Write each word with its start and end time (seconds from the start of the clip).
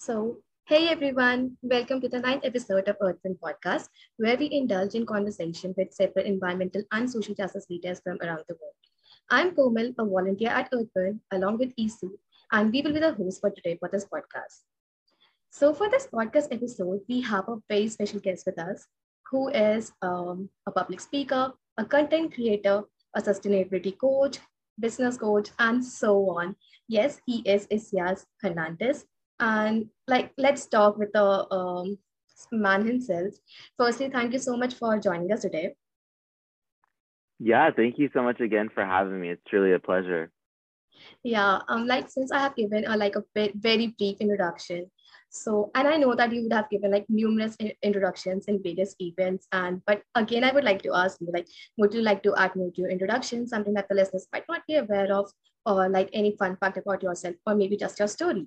So, 0.00 0.36
hey 0.66 0.86
everyone, 0.90 1.56
welcome 1.60 2.00
to 2.00 2.08
the 2.08 2.20
ninth 2.20 2.44
episode 2.44 2.86
of 2.86 2.96
Earthwind 3.00 3.40
Podcast, 3.40 3.88
where 4.16 4.36
we 4.36 4.48
indulge 4.52 4.94
in 4.94 5.04
conversation 5.04 5.74
with 5.76 5.92
separate 5.92 6.24
environmental 6.24 6.84
and 6.92 7.10
social 7.10 7.34
justice 7.34 7.66
leaders 7.68 8.00
from 8.04 8.16
around 8.22 8.44
the 8.48 8.54
world. 8.54 8.78
I'm 9.28 9.56
Komal, 9.56 9.92
a 9.98 10.04
volunteer 10.04 10.50
at 10.50 10.70
Earthwind, 10.70 11.18
along 11.32 11.58
with 11.58 11.74
Isu, 11.74 12.12
and 12.52 12.70
we 12.72 12.80
will 12.82 12.92
be 12.92 13.00
the 13.00 13.12
host 13.12 13.40
for 13.40 13.50
today 13.50 13.76
for 13.80 13.88
this 13.88 14.04
podcast. 14.04 14.62
So, 15.50 15.74
for 15.74 15.90
this 15.90 16.06
podcast 16.06 16.46
episode, 16.52 17.00
we 17.08 17.20
have 17.22 17.48
a 17.48 17.58
very 17.68 17.88
special 17.88 18.20
guest 18.20 18.46
with 18.46 18.60
us 18.60 18.86
who 19.32 19.48
is 19.48 19.90
um, 20.00 20.48
a 20.68 20.70
public 20.70 21.00
speaker, 21.00 21.54
a 21.76 21.84
content 21.84 22.34
creator, 22.36 22.84
a 23.16 23.20
sustainability 23.20 23.98
coach, 23.98 24.38
business 24.78 25.16
coach, 25.16 25.48
and 25.58 25.84
so 25.84 26.30
on. 26.38 26.54
Yes, 26.86 27.20
he 27.26 27.40
is 27.40 27.66
Isaias 27.72 28.26
Hernandez. 28.40 29.04
And 29.40 29.86
like, 30.06 30.32
let's 30.36 30.66
talk 30.66 30.98
with 30.98 31.12
the 31.12 31.52
um, 31.52 31.98
man 32.52 32.86
himself. 32.86 33.34
Firstly, 33.76 34.10
thank 34.10 34.32
you 34.32 34.38
so 34.38 34.56
much 34.56 34.74
for 34.74 34.98
joining 34.98 35.32
us 35.32 35.42
today. 35.42 35.74
Yeah, 37.38 37.70
thank 37.70 37.98
you 37.98 38.10
so 38.12 38.22
much 38.22 38.40
again 38.40 38.68
for 38.74 38.84
having 38.84 39.20
me. 39.20 39.30
It's 39.30 39.42
truly 39.48 39.72
a 39.72 39.78
pleasure. 39.78 40.32
Yeah, 41.22 41.60
um, 41.68 41.86
like 41.86 42.10
since 42.10 42.32
I 42.32 42.40
have 42.40 42.56
given 42.56 42.84
a 42.86 42.96
like 42.96 43.14
a 43.14 43.22
bit, 43.34 43.54
very 43.54 43.94
brief 43.98 44.16
introduction, 44.20 44.90
so, 45.30 45.70
and 45.74 45.86
I 45.86 45.96
know 45.98 46.14
that 46.14 46.32
you 46.32 46.42
would 46.42 46.52
have 46.52 46.70
given 46.70 46.90
like 46.90 47.04
numerous 47.08 47.56
introductions 47.82 48.46
in 48.46 48.62
various 48.62 48.94
events. 48.98 49.46
And, 49.52 49.82
but 49.84 50.02
again, 50.14 50.42
I 50.42 50.52
would 50.52 50.64
like 50.64 50.82
to 50.82 50.94
ask 50.94 51.20
you, 51.20 51.28
like, 51.32 51.46
would 51.76 51.92
you 51.92 52.00
like 52.00 52.22
to 52.22 52.34
add 52.36 52.56
more 52.56 52.70
to 52.70 52.80
your 52.80 52.90
introduction, 52.90 53.46
something 53.46 53.74
that 53.74 53.88
the 53.88 53.94
listeners 53.94 54.26
might 54.32 54.44
not 54.48 54.62
be 54.66 54.76
aware 54.76 55.12
of, 55.12 55.30
or 55.66 55.88
like 55.88 56.08
any 56.12 56.34
fun 56.36 56.56
fact 56.56 56.78
about 56.78 57.02
yourself, 57.02 57.36
or 57.46 57.54
maybe 57.54 57.76
just 57.76 57.98
your 57.98 58.08
story? 58.08 58.46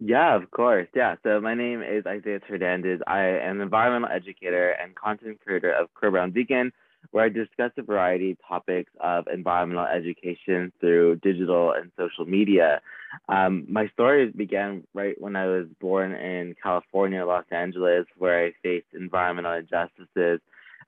Yeah, 0.00 0.34
of 0.34 0.50
course. 0.50 0.88
Yeah. 0.94 1.14
So 1.22 1.40
my 1.40 1.54
name 1.54 1.82
is 1.82 2.04
Isaiah 2.06 2.40
Hernandez. 2.46 3.00
I 3.06 3.22
am 3.22 3.56
an 3.56 3.62
environmental 3.62 4.14
educator 4.14 4.70
and 4.70 4.94
content 4.94 5.40
creator 5.44 5.72
of 5.72 5.92
Queer 5.94 6.10
Brown 6.10 6.32
Vegan, 6.32 6.72
where 7.12 7.24
I 7.24 7.28
discuss 7.28 7.70
a 7.78 7.82
variety 7.82 8.32
of 8.32 8.38
topics 8.46 8.90
of 9.00 9.26
environmental 9.32 9.86
education 9.86 10.72
through 10.80 11.16
digital 11.16 11.72
and 11.72 11.92
social 11.96 12.24
media. 12.24 12.80
Um, 13.28 13.64
my 13.68 13.88
story 13.88 14.30
began 14.30 14.84
right 14.94 15.20
when 15.20 15.36
I 15.36 15.46
was 15.46 15.66
born 15.80 16.12
in 16.12 16.56
California, 16.60 17.24
Los 17.24 17.44
Angeles, 17.50 18.06
where 18.18 18.46
I 18.46 18.52
faced 18.62 18.86
environmental 18.94 19.52
injustices. 19.52 20.40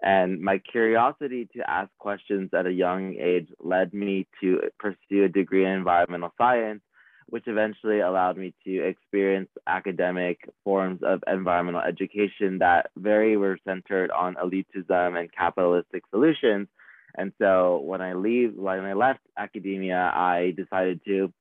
And 0.02 0.40
my 0.40 0.58
curiosity 0.58 1.48
to 1.56 1.70
ask 1.70 1.90
questions 1.98 2.50
at 2.52 2.66
a 2.66 2.72
young 2.72 3.14
age 3.14 3.48
led 3.62 3.94
me 3.94 4.26
to 4.40 4.60
pursue 4.78 5.24
a 5.24 5.28
degree 5.28 5.64
in 5.64 5.70
environmental 5.70 6.32
science, 6.36 6.80
which 7.26 7.44
eventually 7.46 8.00
allowed 8.00 8.36
me 8.36 8.54
to 8.64 8.86
experience 8.86 9.48
academic 9.66 10.48
forms 10.62 11.00
of 11.02 11.22
environmental 11.26 11.80
education 11.80 12.58
that 12.58 12.90
very 12.96 13.36
were 13.36 13.58
centered 13.66 14.10
on 14.10 14.34
elitism 14.36 15.18
and 15.18 15.32
capitalistic 15.32 16.04
solutions. 16.10 16.68
And 17.16 17.32
so 17.40 17.80
when 17.84 18.00
I 18.00 18.14
leave, 18.14 18.54
when 18.54 18.84
I 18.84 18.92
left 18.92 19.20
academia, 19.36 20.10
I 20.14 20.54
decided 20.56 21.00
to 21.06 21.32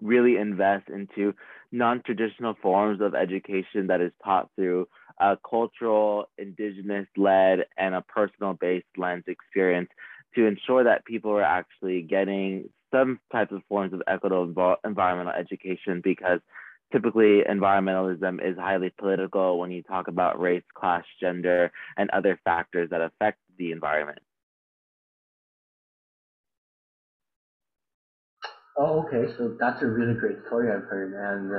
really 0.00 0.36
invest 0.36 0.88
into 0.88 1.34
non-traditional 1.72 2.54
forms 2.62 3.00
of 3.00 3.14
education 3.14 3.88
that 3.88 4.00
is 4.00 4.12
taught 4.24 4.50
through 4.56 4.88
a 5.18 5.38
cultural, 5.48 6.28
indigenous-led, 6.38 7.66
and 7.76 7.94
a 7.94 8.02
personal-based 8.02 8.86
lens 8.96 9.24
experience 9.26 9.88
to 10.34 10.46
ensure 10.46 10.84
that 10.84 11.04
people 11.04 11.30
are 11.30 11.42
actually 11.42 12.02
getting 12.02 12.68
some 12.96 13.20
types 13.32 13.52
of 13.52 13.62
forms 13.68 13.92
of 13.92 14.02
equitable 14.06 14.76
environmental 14.84 15.32
education 15.32 16.00
because 16.02 16.40
typically 16.92 17.42
environmentalism 17.48 18.40
is 18.44 18.56
highly 18.58 18.90
political 18.98 19.58
when 19.58 19.70
you 19.70 19.82
talk 19.82 20.08
about 20.08 20.40
race, 20.40 20.64
class, 20.74 21.04
gender, 21.20 21.72
and 21.96 22.10
other 22.10 22.40
factors 22.44 22.90
that 22.90 23.00
affect 23.00 23.38
the 23.58 23.72
environment. 23.72 24.20
Oh, 28.78 29.04
okay. 29.06 29.32
So 29.36 29.56
that's 29.58 29.82
a 29.82 29.86
really 29.86 30.14
great 30.14 30.38
story 30.46 30.70
I've 30.70 30.84
heard, 30.88 31.12
and 31.14 31.52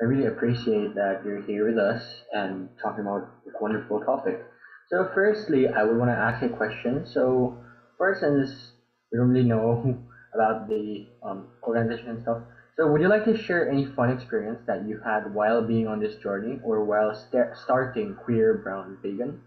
I 0.00 0.04
really 0.04 0.26
appreciate 0.26 0.94
that 0.94 1.22
you're 1.24 1.42
here 1.42 1.68
with 1.68 1.78
us 1.78 2.02
and 2.32 2.68
talking 2.82 3.02
about 3.02 3.44
this 3.44 3.54
wonderful 3.60 4.00
topic. 4.04 4.44
So, 4.90 5.10
firstly, 5.14 5.68
I 5.68 5.84
would 5.84 5.98
want 5.98 6.10
to 6.10 6.16
ask 6.16 6.42
a 6.42 6.48
question. 6.48 7.06
So, 7.06 7.58
first, 7.98 8.22
we 8.22 9.18
don't 9.18 9.28
really 9.30 9.48
know 9.48 10.07
about 10.38 10.68
the 10.68 11.06
um, 11.22 11.48
organization 11.66 12.10
and 12.10 12.22
stuff, 12.22 12.42
so 12.76 12.86
would 12.92 13.00
you 13.00 13.08
like 13.08 13.24
to 13.24 13.36
share 13.36 13.68
any 13.68 13.86
fun 13.86 14.10
experience 14.10 14.60
that 14.66 14.86
you 14.86 15.00
had 15.04 15.34
while 15.34 15.66
being 15.66 15.88
on 15.88 15.98
this 15.98 16.14
journey 16.22 16.60
or 16.62 16.84
while 16.84 17.12
st- 17.12 17.56
starting 17.56 18.14
Queer 18.14 18.54
Brown 18.62 18.98
Vegan? 19.02 19.42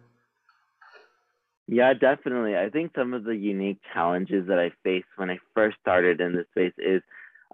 Yeah, 1.67 1.93
definitely. 1.93 2.57
I 2.57 2.69
think 2.69 2.91
some 2.95 3.13
of 3.13 3.23
the 3.23 3.35
unique 3.35 3.79
challenges 3.93 4.47
that 4.47 4.59
I 4.59 4.71
faced 4.83 5.07
when 5.15 5.29
I 5.29 5.39
first 5.55 5.77
started 5.79 6.19
in 6.19 6.35
this 6.35 6.47
space 6.51 6.73
is 6.77 7.01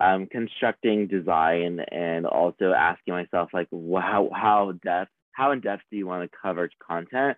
um, 0.01 0.25
constructing 0.25 1.07
design 1.07 1.79
and 1.91 2.25
also 2.25 2.73
asking 2.73 3.13
myself 3.13 3.49
like, 3.53 3.67
wow, 3.69 4.29
how 4.33 4.73
depth, 4.83 5.11
how 5.33 5.51
in 5.51 5.61
depth 5.61 5.83
do 5.91 5.97
you 5.97 6.07
want 6.07 6.23
to 6.29 6.37
cover 6.41 6.69
content? 6.85 7.37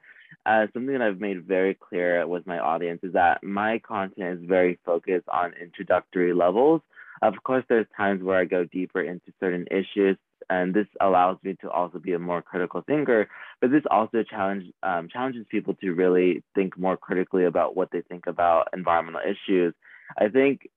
Uh, 0.49 0.65
something 0.73 0.93
that 0.93 1.03
I've 1.03 1.19
made 1.19 1.45
very 1.45 1.75
clear 1.75 2.25
with 2.25 2.47
my 2.47 2.57
audience 2.57 3.01
is 3.03 3.13
that 3.13 3.43
my 3.43 3.77
content 3.77 4.39
is 4.39 4.49
very 4.49 4.79
focused 4.83 5.29
on 5.29 5.53
introductory 5.61 6.33
levels. 6.33 6.81
Of 7.21 7.35
course, 7.43 7.63
there's 7.69 7.85
times 7.95 8.23
where 8.23 8.39
I 8.39 8.45
go 8.45 8.65
deeper 8.65 8.99
into 8.99 9.31
certain 9.39 9.67
issues, 9.69 10.17
and 10.49 10.73
this 10.73 10.87
allows 10.99 11.37
me 11.43 11.55
to 11.61 11.69
also 11.69 11.99
be 11.99 12.13
a 12.13 12.19
more 12.19 12.41
critical 12.41 12.81
thinker. 12.81 13.29
But 13.61 13.69
this 13.69 13.83
also 13.91 14.23
challenge 14.23 14.73
um, 14.81 15.07
challenges 15.07 15.45
people 15.51 15.75
to 15.75 15.91
really 15.91 16.43
think 16.55 16.75
more 16.79 16.97
critically 16.97 17.45
about 17.45 17.75
what 17.75 17.91
they 17.91 18.01
think 18.01 18.25
about 18.25 18.69
environmental 18.73 19.21
issues. 19.21 19.75
I 20.17 20.29
think 20.29 20.67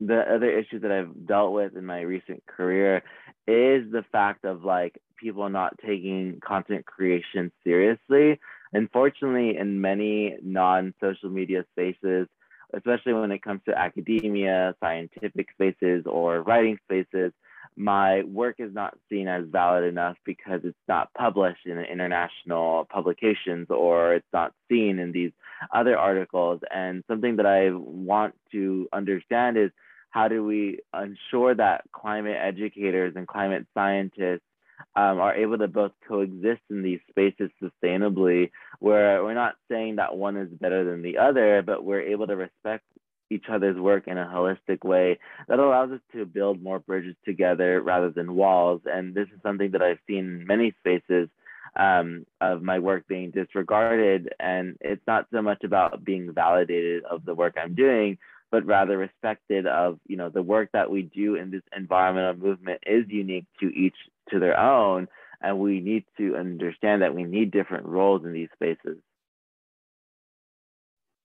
the 0.00 0.20
other 0.20 0.50
issue 0.50 0.78
that 0.78 0.90
I've 0.90 1.26
dealt 1.26 1.52
with 1.52 1.76
in 1.76 1.84
my 1.84 2.00
recent 2.00 2.46
career 2.46 3.02
is 3.46 3.92
the 3.92 4.06
fact 4.10 4.46
of 4.46 4.64
like 4.64 4.96
people 5.20 5.50
not 5.50 5.78
taking 5.84 6.40
content 6.42 6.86
creation 6.86 7.52
seriously. 7.62 8.40
Unfortunately, 8.72 9.56
in 9.56 9.80
many 9.80 10.36
non-social 10.42 11.30
media 11.30 11.64
spaces, 11.72 12.26
especially 12.74 13.14
when 13.14 13.30
it 13.30 13.42
comes 13.42 13.60
to 13.66 13.78
academia, 13.78 14.74
scientific 14.80 15.48
spaces, 15.52 16.04
or 16.06 16.42
writing 16.42 16.78
spaces, 16.84 17.32
my 17.76 18.22
work 18.24 18.56
is 18.58 18.74
not 18.74 18.98
seen 19.08 19.28
as 19.28 19.44
valid 19.46 19.84
enough 19.84 20.16
because 20.24 20.60
it's 20.64 20.76
not 20.88 21.14
published 21.14 21.64
in 21.64 21.78
international 21.78 22.86
publications 22.90 23.68
or 23.70 24.14
it's 24.14 24.26
not 24.32 24.52
seen 24.68 24.98
in 24.98 25.12
these 25.12 25.30
other 25.72 25.96
articles. 25.96 26.60
And 26.74 27.04
something 27.08 27.36
that 27.36 27.46
I 27.46 27.70
want 27.70 28.34
to 28.52 28.88
understand 28.92 29.56
is 29.56 29.70
how 30.10 30.26
do 30.26 30.44
we 30.44 30.80
ensure 30.92 31.54
that 31.54 31.84
climate 31.92 32.36
educators 32.40 33.14
and 33.14 33.28
climate 33.28 33.66
scientists 33.74 34.42
um, 34.96 35.18
are 35.18 35.34
able 35.34 35.58
to 35.58 35.68
both 35.68 35.92
coexist 36.06 36.62
in 36.70 36.82
these 36.82 37.00
spaces 37.08 37.50
sustainably, 37.62 38.50
where 38.78 39.22
we're 39.22 39.34
not 39.34 39.56
saying 39.70 39.96
that 39.96 40.16
one 40.16 40.36
is 40.36 40.48
better 40.60 40.84
than 40.84 41.02
the 41.02 41.18
other, 41.18 41.62
but 41.62 41.84
we're 41.84 42.02
able 42.02 42.26
to 42.26 42.36
respect 42.36 42.84
each 43.30 43.44
other's 43.50 43.76
work 43.76 44.06
in 44.06 44.16
a 44.16 44.26
holistic 44.26 44.84
way 44.84 45.18
that 45.48 45.58
allows 45.58 45.90
us 45.90 46.00
to 46.12 46.24
build 46.24 46.62
more 46.62 46.78
bridges 46.78 47.14
together 47.24 47.80
rather 47.82 48.10
than 48.10 48.34
walls. 48.34 48.80
And 48.86 49.14
this 49.14 49.28
is 49.34 49.40
something 49.42 49.70
that 49.72 49.82
I've 49.82 49.98
seen 50.06 50.18
in 50.18 50.46
many 50.46 50.72
spaces 50.80 51.28
um, 51.76 52.24
of 52.40 52.62
my 52.62 52.78
work 52.78 53.06
being 53.06 53.30
disregarded. 53.30 54.32
And 54.40 54.76
it's 54.80 55.06
not 55.06 55.26
so 55.32 55.42
much 55.42 55.62
about 55.64 56.04
being 56.04 56.32
validated 56.32 57.04
of 57.04 57.24
the 57.24 57.34
work 57.34 57.56
I'm 57.62 57.74
doing, 57.74 58.18
but 58.50 58.64
rather 58.64 58.96
respected 58.96 59.66
of, 59.66 59.98
you 60.06 60.16
know, 60.16 60.30
the 60.30 60.42
work 60.42 60.70
that 60.72 60.90
we 60.90 61.02
do 61.02 61.34
in 61.34 61.50
this 61.50 61.62
environmental 61.76 62.34
movement 62.34 62.82
is 62.86 63.04
unique 63.08 63.46
to 63.60 63.66
each 63.66 63.96
to 64.30 64.38
their 64.38 64.58
own. 64.58 65.08
And 65.40 65.58
we 65.58 65.80
need 65.80 66.04
to 66.18 66.36
understand 66.36 67.02
that 67.02 67.14
we 67.14 67.24
need 67.24 67.52
different 67.52 67.86
roles 67.86 68.24
in 68.24 68.32
these 68.32 68.48
spaces. 68.54 68.98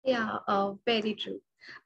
Yeah, 0.03 0.37
uh, 0.47 0.73
very 0.85 1.15
true 1.15 1.39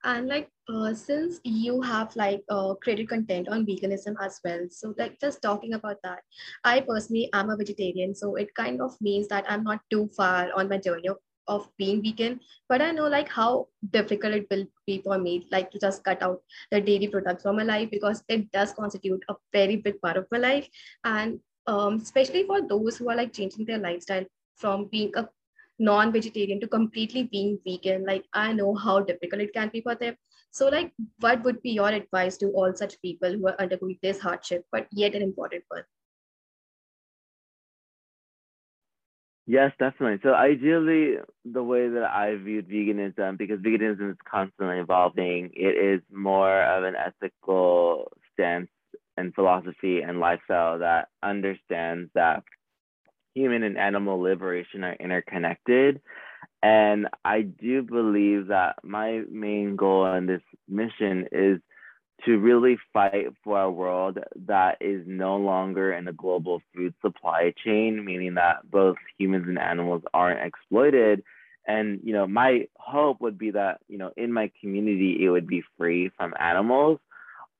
and 0.03 0.27
like 0.27 0.49
uh, 0.69 0.93
since 0.93 1.39
you 1.43 1.81
have 1.81 2.15
like 2.15 2.43
uh, 2.49 2.73
created 2.75 3.09
content 3.09 3.47
on 3.47 3.65
veganism 3.65 4.15
as 4.21 4.39
well 4.43 4.65
so 4.69 4.93
like 4.97 5.19
just 5.19 5.41
talking 5.41 5.73
about 5.73 5.97
that 6.03 6.19
i 6.63 6.79
personally 6.81 7.29
am 7.33 7.49
a 7.49 7.57
vegetarian 7.57 8.13
so 8.15 8.35
it 8.35 8.53
kind 8.55 8.81
of 8.81 8.95
means 9.01 9.27
that 9.27 9.45
i'm 9.49 9.63
not 9.63 9.79
too 9.89 10.09
far 10.15 10.49
on 10.55 10.69
my 10.69 10.77
journey 10.77 11.07
of, 11.07 11.17
of 11.47 11.67
being 11.77 12.01
vegan 12.01 12.39
but 12.69 12.81
i 12.81 12.91
know 12.91 13.07
like 13.07 13.29
how 13.29 13.67
difficult 13.91 14.33
it 14.33 14.47
will 14.49 14.65
be 14.85 15.01
for 15.01 15.17
me 15.17 15.47
like 15.51 15.71
to 15.71 15.79
just 15.79 16.03
cut 16.03 16.21
out 16.21 16.41
the 16.71 16.81
dairy 16.81 17.07
products 17.07 17.43
from 17.43 17.57
my 17.57 17.63
life 17.63 17.89
because 17.91 18.23
it 18.27 18.51
does 18.51 18.73
constitute 18.73 19.23
a 19.29 19.35
very 19.53 19.75
big 19.75 20.01
part 20.01 20.17
of 20.17 20.27
my 20.31 20.37
life. 20.37 20.67
And 21.03 21.39
um, 21.65 21.95
especially 21.95 22.43
for 22.43 22.61
those 22.61 22.97
who 22.97 23.09
are 23.09 23.15
like 23.15 23.33
changing 23.33 23.65
their 23.65 23.77
lifestyle 23.77 24.25
from 24.55 24.85
being 24.85 25.11
a 25.15 25.27
non-vegetarian 25.79 26.59
to 26.59 26.67
completely 26.67 27.23
being 27.23 27.59
vegan 27.63 28.03
like 28.03 28.25
i 28.33 28.51
know 28.51 28.73
how 28.73 28.99
difficult 28.99 29.41
it 29.41 29.53
can 29.53 29.69
be 29.69 29.81
for 29.81 29.95
them. 29.95 30.15
So 30.51 30.69
like 30.69 30.91
what 31.19 31.43
would 31.43 31.61
be 31.61 31.71
your 31.71 31.89
advice 31.89 32.37
to 32.37 32.47
all 32.51 32.73
such 32.73 32.99
people 33.01 33.31
who 33.31 33.47
are 33.47 33.61
undergoing 33.61 33.99
this 34.01 34.19
hardship 34.19 34.65
but 34.71 34.87
yet 34.91 35.13
an 35.13 35.21
important 35.21 35.63
one 35.67 35.83
Yes, 39.47 39.71
definitely. 39.79 40.19
So 40.23 40.33
ideally, 40.33 41.15
the 41.45 41.63
way 41.63 41.87
that 41.87 42.03
I 42.03 42.35
viewed 42.35 42.67
veganism, 42.67 43.37
because 43.37 43.61
veganism 43.61 44.11
is 44.11 44.17
constantly 44.29 44.79
evolving, 44.79 45.51
it 45.55 45.77
is 45.77 46.01
more 46.11 46.61
of 46.63 46.83
an 46.83 46.95
ethical 46.95 48.11
stance 48.33 48.69
and 49.15 49.33
philosophy 49.33 50.01
and 50.01 50.19
lifestyle 50.19 50.79
that 50.79 51.07
understands 51.23 52.11
that 52.13 52.43
human 53.35 53.63
and 53.63 53.77
animal 53.77 54.19
liberation 54.19 54.83
are 54.83 54.95
interconnected. 54.95 56.01
And 56.63 57.07
I 57.25 57.41
do 57.43 57.83
believe 57.83 58.47
that 58.47 58.77
my 58.83 59.23
main 59.31 59.75
goal 59.75 60.05
in 60.13 60.25
this 60.27 60.41
mission 60.67 61.27
is 61.31 61.59
to 62.25 62.37
really 62.37 62.77
fight 62.93 63.27
for 63.43 63.61
a 63.61 63.71
world 63.71 64.19
that 64.47 64.77
is 64.81 65.03
no 65.05 65.37
longer 65.37 65.93
in 65.93 66.07
a 66.07 66.13
global 66.13 66.61
food 66.73 66.93
supply 67.01 67.53
chain, 67.63 68.03
meaning 68.03 68.35
that 68.35 68.69
both 68.69 68.97
humans 69.17 69.45
and 69.47 69.59
animals 69.59 70.01
aren't 70.13 70.45
exploited. 70.45 71.23
And 71.67 71.99
you 72.03 72.13
know, 72.13 72.27
my 72.27 72.67
hope 72.77 73.21
would 73.21 73.37
be 73.37 73.51
that 73.51 73.81
you 73.87 73.97
know, 73.97 74.11
in 74.17 74.33
my 74.33 74.51
community, 74.61 75.23
it 75.23 75.29
would 75.29 75.47
be 75.47 75.63
free 75.77 76.09
from 76.17 76.33
animals. 76.39 76.99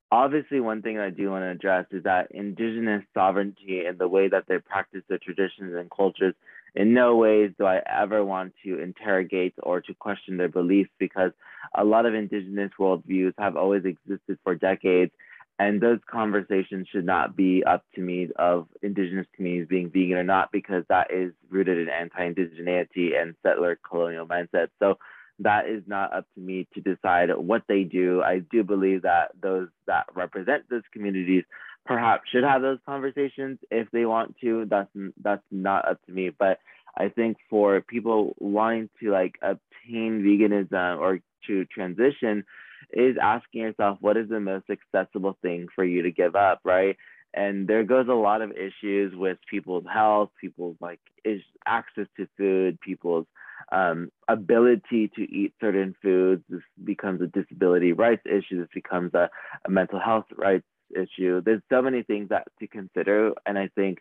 Obviously, 0.09 0.61
one 0.61 0.81
thing 0.81 0.97
I 0.97 1.09
do 1.09 1.31
want 1.31 1.43
to 1.43 1.49
address 1.49 1.85
is 1.91 2.03
that 2.03 2.31
indigenous 2.31 3.03
sovereignty 3.13 3.85
and 3.85 3.99
the 3.99 4.07
way 4.07 4.29
that 4.29 4.45
they 4.47 4.57
practice 4.57 5.03
their 5.09 5.19
traditions 5.19 5.75
and 5.75 5.91
cultures 5.91 6.33
in 6.75 6.93
no 6.93 7.15
ways 7.15 7.51
do 7.57 7.65
I 7.65 7.81
ever 7.85 8.23
want 8.23 8.53
to 8.63 8.79
interrogate 8.79 9.53
or 9.63 9.81
to 9.81 9.93
question 9.93 10.37
their 10.37 10.49
beliefs 10.49 10.91
because 10.99 11.31
a 11.75 11.83
lot 11.83 12.05
of 12.05 12.13
indigenous 12.13 12.71
worldviews 12.79 13.33
have 13.37 13.55
always 13.55 13.83
existed 13.85 14.37
for 14.43 14.55
decades. 14.55 15.11
And 15.59 15.81
those 15.81 15.99
conversations 16.09 16.87
should 16.91 17.05
not 17.05 17.35
be 17.35 17.63
up 17.63 17.83
to 17.95 18.01
me 18.01 18.29
of 18.37 18.67
indigenous 18.83 19.25
communities 19.35 19.67
being 19.67 19.89
vegan 19.89 20.17
or 20.17 20.23
not, 20.23 20.51
because 20.51 20.83
that 20.87 21.11
is 21.11 21.33
rooted 21.49 21.79
in 21.79 21.89
anti 21.89 22.29
indigeneity 22.29 23.19
and 23.19 23.33
settler 23.41 23.79
colonial 23.87 24.27
mindset. 24.27 24.67
So 24.77 24.99
that 25.39 25.67
is 25.67 25.83
not 25.87 26.13
up 26.13 26.25
to 26.35 26.41
me 26.41 26.67
to 26.73 26.81
decide 26.81 27.35
what 27.35 27.63
they 27.67 27.83
do. 27.83 28.21
I 28.21 28.39
do 28.39 28.63
believe 28.63 29.01
that 29.03 29.31
those 29.41 29.69
that 29.87 30.05
represent 30.13 30.69
those 30.69 30.83
communities 30.93 31.43
perhaps 31.87 32.29
should 32.29 32.43
have 32.43 32.61
those 32.61 32.79
conversations 32.85 33.59
if 33.71 33.89
they 33.91 34.05
want 34.05 34.35
to. 34.41 34.65
That's 34.69 34.89
that's 35.21 35.43
not 35.51 35.87
up 35.87 36.05
to 36.05 36.11
me. 36.11 36.29
But 36.29 36.59
I 36.97 37.09
think 37.09 37.37
for 37.49 37.81
people 37.81 38.35
wanting 38.39 38.89
to 39.01 39.11
like 39.11 39.35
obtain 39.41 40.21
veganism 40.21 40.99
or 40.99 41.19
to 41.47 41.65
transition, 41.65 42.43
is 42.91 43.17
asking 43.21 43.61
yourself 43.61 43.97
what 44.01 44.17
is 44.17 44.29
the 44.29 44.39
most 44.39 44.65
accessible 44.69 45.37
thing 45.41 45.67
for 45.75 45.83
you 45.83 46.03
to 46.03 46.11
give 46.11 46.35
up, 46.35 46.61
right? 46.63 46.97
And 47.33 47.67
there 47.67 47.83
goes 47.83 48.07
a 48.07 48.13
lot 48.13 48.41
of 48.41 48.51
issues 48.51 49.13
with 49.15 49.37
people's 49.49 49.85
health, 49.91 50.29
people's 50.39 50.77
like 50.79 50.99
is 51.25 51.41
access 51.65 52.07
to 52.17 52.27
food, 52.37 52.79
people's 52.79 53.27
um, 53.71 54.09
ability 54.27 55.11
to 55.15 55.21
eat 55.21 55.53
certain 55.59 55.95
foods. 56.01 56.43
This 56.49 56.61
becomes 56.83 57.21
a 57.21 57.27
disability 57.27 57.91
rights 57.91 58.23
issue. 58.25 58.59
This 58.59 58.69
becomes 58.73 59.13
a, 59.13 59.29
a 59.65 59.69
mental 59.69 59.99
health 59.99 60.25
rights 60.35 60.65
issue. 60.95 61.41
There's 61.41 61.61
so 61.69 61.81
many 61.81 62.03
things 62.03 62.29
that 62.29 62.47
to 62.59 62.67
consider, 62.67 63.33
and 63.45 63.57
I 63.57 63.69
think 63.75 63.99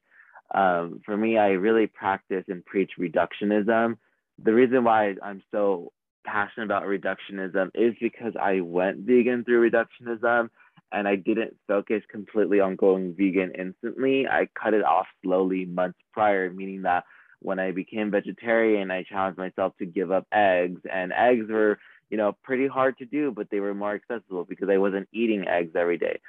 um, 0.55 1.00
for 1.05 1.17
me, 1.17 1.38
I 1.38 1.49
really 1.50 1.87
practice 1.87 2.44
and 2.49 2.65
preach 2.65 2.93
reductionism. 2.99 3.97
The 4.43 4.53
reason 4.53 4.85
why 4.85 5.15
I'm 5.23 5.43
so 5.50 5.93
passionate 6.25 6.67
about 6.67 6.85
reductionism 6.85 7.71
is 7.75 7.94
because 8.00 8.35
I 8.41 8.61
went 8.61 8.99
vegan 8.99 9.44
through 9.44 9.71
reductionism 9.71 10.50
and 10.93 11.09
I 11.09 11.17
didn't 11.17 11.56
focus 11.67 12.03
completely 12.11 12.61
on 12.61 12.77
going 12.77 13.15
vegan 13.15 13.53
instantly. 13.59 14.27
I 14.29 14.49
cut 14.61 14.75
it 14.75 14.85
off 14.85 15.06
slowly 15.23 15.65
months 15.65 15.99
prior, 16.12 16.50
meaning 16.50 16.83
that 16.83 17.05
when 17.41 17.59
I 17.59 17.73
became 17.73 18.11
vegetarian, 18.11 18.91
I 18.91 19.03
challenged 19.03 19.38
myself 19.38 19.75
to 19.79 19.87
give 19.87 20.11
up 20.11 20.27
eggs, 20.33 20.81
and 20.91 21.12
eggs 21.12 21.50
were, 21.50 21.79
you 22.09 22.17
know, 22.17 22.37
pretty 22.43 22.67
hard 22.67 22.97
to 22.99 23.05
do, 23.05 23.31
but 23.31 23.50
they 23.50 23.61
were 23.61 23.75
more 23.75 23.94
accessible 23.94 24.44
because 24.44 24.69
I 24.71 24.79
wasn't 24.79 25.09
eating 25.12 25.47
eggs 25.47 25.73
every 25.75 25.99
day 25.99 26.21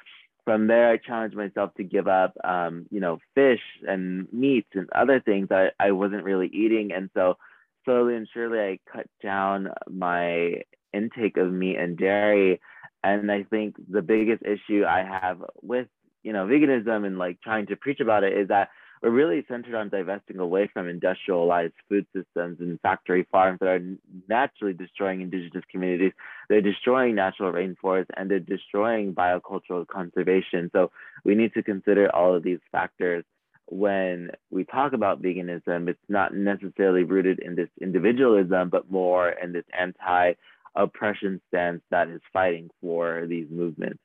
from 0.47 0.67
there, 0.67 0.89
I 0.89 0.95
challenged 0.95 1.35
myself 1.35 1.73
to 1.75 1.83
give 1.83 2.07
up, 2.07 2.33
um, 2.41 2.85
you 2.89 3.01
know, 3.01 3.19
fish 3.35 3.59
and 3.85 4.31
meats 4.31 4.69
and 4.75 4.87
other 4.95 5.19
things 5.19 5.49
that 5.49 5.73
I 5.77 5.91
wasn't 5.91 6.23
really 6.23 6.47
eating. 6.47 6.93
And 6.93 7.09
so 7.13 7.35
slowly 7.83 8.15
and 8.15 8.29
surely, 8.33 8.57
I 8.57 8.79
cut 8.89 9.07
down 9.21 9.67
my 9.91 10.61
intake 10.93 11.35
of 11.35 11.51
meat 11.51 11.75
and 11.75 11.97
dairy. 11.97 12.61
And 13.03 13.29
I 13.29 13.43
think 13.43 13.75
the 13.89 14.01
biggest 14.01 14.41
issue 14.43 14.85
I 14.85 15.03
have 15.03 15.43
with, 15.61 15.89
you 16.23 16.31
know, 16.31 16.45
veganism 16.45 17.05
and 17.05 17.17
like 17.17 17.41
trying 17.41 17.65
to 17.65 17.75
preach 17.75 17.99
about 17.99 18.23
it 18.23 18.31
is 18.31 18.47
that 18.47 18.69
we're 19.01 19.09
really 19.09 19.45
centered 19.47 19.75
on 19.75 19.89
divesting 19.89 20.39
away 20.39 20.69
from 20.73 20.87
industrialized 20.87 21.73
food 21.87 22.05
systems 22.15 22.59
and 22.59 22.79
factory 22.81 23.27
farms 23.31 23.59
that 23.59 23.69
are 23.69 23.81
naturally 24.27 24.73
destroying 24.73 25.21
indigenous 25.21 25.63
communities. 25.71 26.13
They're 26.49 26.61
destroying 26.61 27.15
natural 27.15 27.51
rainforests 27.51 28.09
and 28.15 28.29
they're 28.29 28.39
destroying 28.39 29.13
biocultural 29.13 29.87
conservation. 29.87 30.69
So 30.73 30.91
we 31.23 31.35
need 31.35 31.53
to 31.53 31.63
consider 31.63 32.13
all 32.15 32.35
of 32.35 32.43
these 32.43 32.59
factors 32.71 33.23
when 33.67 34.31
we 34.49 34.63
talk 34.63 34.93
about 34.93 35.21
veganism. 35.21 35.89
It's 35.89 35.99
not 36.09 36.33
necessarily 36.33 37.03
rooted 37.03 37.39
in 37.39 37.55
this 37.55 37.69
individualism, 37.81 38.69
but 38.69 38.89
more 38.89 39.29
in 39.29 39.53
this 39.53 39.65
anti 39.77 40.33
oppression 40.75 41.41
stance 41.47 41.81
that 41.89 42.07
is 42.07 42.21
fighting 42.31 42.69
for 42.81 43.25
these 43.27 43.47
movements. 43.49 43.99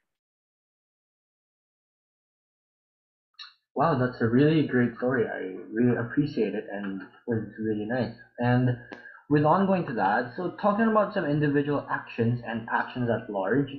Wow, 3.74 3.96
that's 3.96 4.20
a 4.22 4.26
really 4.28 4.66
great 4.66 4.94
story. 4.96 5.28
I 5.28 5.58
really 5.70 5.94
appreciate 5.96 6.54
it 6.54 6.64
and 6.72 7.02
was 7.26 7.42
really 7.58 7.84
nice. 7.84 8.14
And 8.38 8.78
with 9.28 9.44
ongoing 9.44 9.84
to 9.86 9.92
that, 9.94 10.32
so 10.36 10.52
talking 10.56 10.86
about 10.88 11.12
some 11.12 11.26
individual 11.26 11.86
actions 11.90 12.40
and 12.46 12.66
actions 12.70 13.10
at 13.10 13.28
large, 13.28 13.76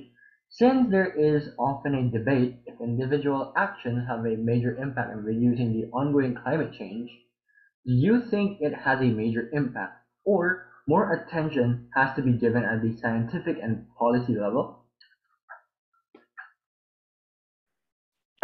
since 0.48 0.90
there 0.90 1.10
is 1.12 1.48
often 1.58 1.94
a 1.96 2.08
debate 2.08 2.60
if 2.66 2.80
individual 2.80 3.52
actions 3.56 4.06
have 4.06 4.24
a 4.24 4.36
major 4.36 4.76
impact 4.76 5.10
in 5.10 5.24
reducing 5.24 5.72
the 5.72 5.86
ongoing 5.90 6.34
climate 6.34 6.72
change, 6.72 7.10
do 7.86 7.92
you 7.94 8.20
think 8.20 8.58
it 8.60 8.74
has 8.74 9.00
a 9.00 9.10
major 9.10 9.48
impact 9.52 9.94
or 10.24 10.66
more 10.86 11.12
attention 11.14 11.88
has 11.94 12.14
to 12.16 12.22
be 12.22 12.34
given 12.38 12.64
at 12.64 12.82
the 12.82 12.96
scientific 12.98 13.58
and 13.62 13.86
policy 13.98 14.36
level? 14.36 14.83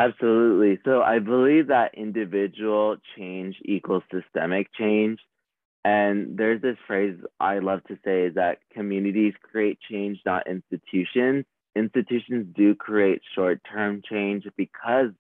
Absolutely. 0.00 0.81
So 0.86 1.03
I 1.03 1.19
believe 1.19 1.67
that 1.67 1.94
individual 1.94 2.96
change 3.19 3.56
equals 3.67 4.03
systemic 4.10 4.69
change. 4.72 5.19
And 5.84 6.39
there's 6.39 6.63
this 6.63 6.79
phrase 6.86 7.19
I 7.39 7.58
love 7.58 7.84
to 7.89 7.98
say 8.03 8.22
is 8.22 8.34
that 8.36 8.60
communities 8.72 9.34
create 9.43 9.79
change, 9.91 10.19
not 10.25 10.46
institutions. 10.46 11.44
Institutions 11.77 12.46
do 12.56 12.75
create 12.75 13.20
short 13.34 13.60
term 13.70 14.01
change 14.08 14.46
because 14.56 15.10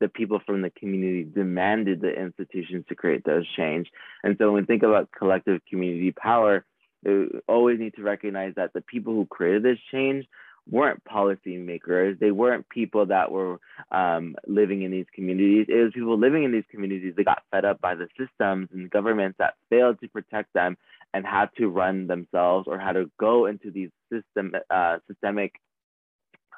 the 0.00 0.08
people 0.08 0.40
from 0.46 0.62
the 0.62 0.70
community 0.70 1.24
demanded 1.24 2.00
the 2.00 2.12
institutions 2.12 2.84
to 2.88 2.94
create 2.94 3.24
those 3.24 3.44
change. 3.56 3.88
And 4.22 4.36
so 4.38 4.52
when 4.52 4.62
we 4.62 4.66
think 4.66 4.84
about 4.84 5.10
collective 5.10 5.62
community 5.68 6.12
power, 6.12 6.64
we 7.04 7.28
always 7.48 7.80
need 7.80 7.94
to 7.96 8.02
recognize 8.02 8.54
that 8.54 8.72
the 8.72 8.82
people 8.82 9.14
who 9.14 9.26
created 9.26 9.64
this 9.64 9.78
change 9.90 10.26
weren't 10.70 11.02
policymakers. 11.04 12.18
They 12.18 12.30
weren't 12.30 12.68
people 12.68 13.06
that 13.06 13.30
were 13.30 13.58
um, 13.90 14.36
living 14.46 14.82
in 14.82 14.90
these 14.90 15.06
communities. 15.14 15.66
It 15.68 15.82
was 15.82 15.92
people 15.92 16.18
living 16.18 16.44
in 16.44 16.52
these 16.52 16.64
communities 16.70 17.14
that 17.16 17.24
got 17.24 17.42
fed 17.50 17.64
up 17.64 17.80
by 17.80 17.94
the 17.94 18.08
systems 18.18 18.68
and 18.72 18.90
governments 18.90 19.36
that 19.38 19.54
failed 19.70 20.00
to 20.00 20.08
protect 20.08 20.52
them 20.52 20.76
and 21.14 21.24
had 21.24 21.48
to 21.56 21.68
run 21.68 22.06
themselves 22.06 22.66
or 22.68 22.78
had 22.78 22.92
to 22.92 23.10
go 23.18 23.46
into 23.46 23.70
these 23.70 23.90
system 24.12 24.52
uh, 24.70 24.98
systemic 25.06 25.54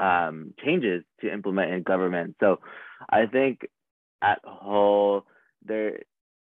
um, 0.00 0.54
changes 0.64 1.04
to 1.20 1.32
implement 1.32 1.72
in 1.72 1.82
government. 1.82 2.36
So 2.40 2.60
I 3.08 3.26
think 3.26 3.68
at 4.22 4.40
whole 4.44 5.24
there 5.64 6.00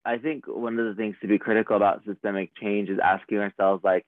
I 0.04 0.18
think 0.18 0.46
one 0.46 0.78
of 0.78 0.86
the 0.86 0.94
things 0.94 1.16
to 1.20 1.26
be 1.26 1.38
critical 1.38 1.76
about 1.76 2.04
systemic 2.06 2.52
change 2.56 2.88
is 2.88 2.98
asking 3.02 3.38
ourselves 3.38 3.82
like 3.82 4.06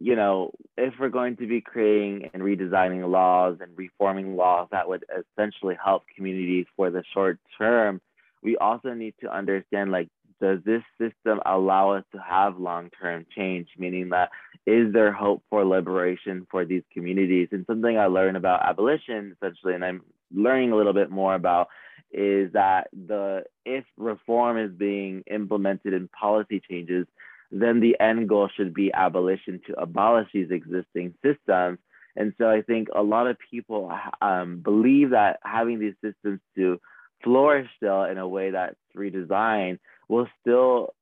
you 0.00 0.16
know, 0.16 0.50
if 0.78 0.94
we're 0.98 1.10
going 1.10 1.36
to 1.36 1.46
be 1.46 1.60
creating 1.60 2.30
and 2.32 2.42
redesigning 2.42 3.08
laws 3.08 3.58
and 3.60 3.76
reforming 3.76 4.34
laws 4.34 4.68
that 4.72 4.88
would 4.88 5.04
essentially 5.10 5.76
help 5.82 6.04
communities 6.16 6.64
for 6.74 6.90
the 6.90 7.04
short 7.12 7.38
term, 7.58 8.00
we 8.42 8.56
also 8.56 8.94
need 8.94 9.14
to 9.20 9.32
understand 9.32 9.92
like, 9.92 10.08
does 10.40 10.60
this 10.64 10.82
system 10.98 11.38
allow 11.44 11.90
us 11.90 12.04
to 12.12 12.18
have 12.18 12.58
long 12.58 12.88
term 12.98 13.26
change? 13.36 13.68
Meaning 13.76 14.08
that 14.08 14.30
is 14.66 14.90
there 14.90 15.12
hope 15.12 15.42
for 15.50 15.66
liberation 15.66 16.46
for 16.50 16.64
these 16.64 16.82
communities? 16.94 17.48
And 17.52 17.66
something 17.66 17.98
I 17.98 18.06
learned 18.06 18.38
about 18.38 18.66
abolition 18.66 19.36
essentially, 19.36 19.74
and 19.74 19.84
I'm 19.84 20.00
learning 20.34 20.72
a 20.72 20.76
little 20.76 20.94
bit 20.94 21.10
more 21.10 21.34
about 21.34 21.68
is 22.10 22.54
that 22.54 22.88
the 22.92 23.44
if 23.66 23.84
reform 23.98 24.56
is 24.56 24.72
being 24.72 25.24
implemented 25.30 25.92
in 25.92 26.08
policy 26.08 26.62
changes, 26.68 27.06
then 27.50 27.80
the 27.80 27.98
end 28.00 28.28
goal 28.28 28.48
should 28.54 28.72
be 28.72 28.92
abolition 28.92 29.60
to 29.66 29.80
abolish 29.80 30.28
these 30.32 30.50
existing 30.50 31.14
systems. 31.24 31.78
And 32.16 32.32
so 32.38 32.48
I 32.48 32.62
think 32.62 32.88
a 32.94 33.02
lot 33.02 33.26
of 33.26 33.36
people 33.50 33.92
um, 34.20 34.60
believe 34.62 35.10
that 35.10 35.40
having 35.44 35.78
these 35.78 35.94
systems 36.04 36.40
to 36.56 36.80
flourish 37.22 37.68
still 37.76 38.04
in 38.04 38.18
a 38.18 38.26
way 38.28 38.50
that's 38.50 38.76
redesigned 38.96 39.78
will 40.08 40.28
still 40.40 40.94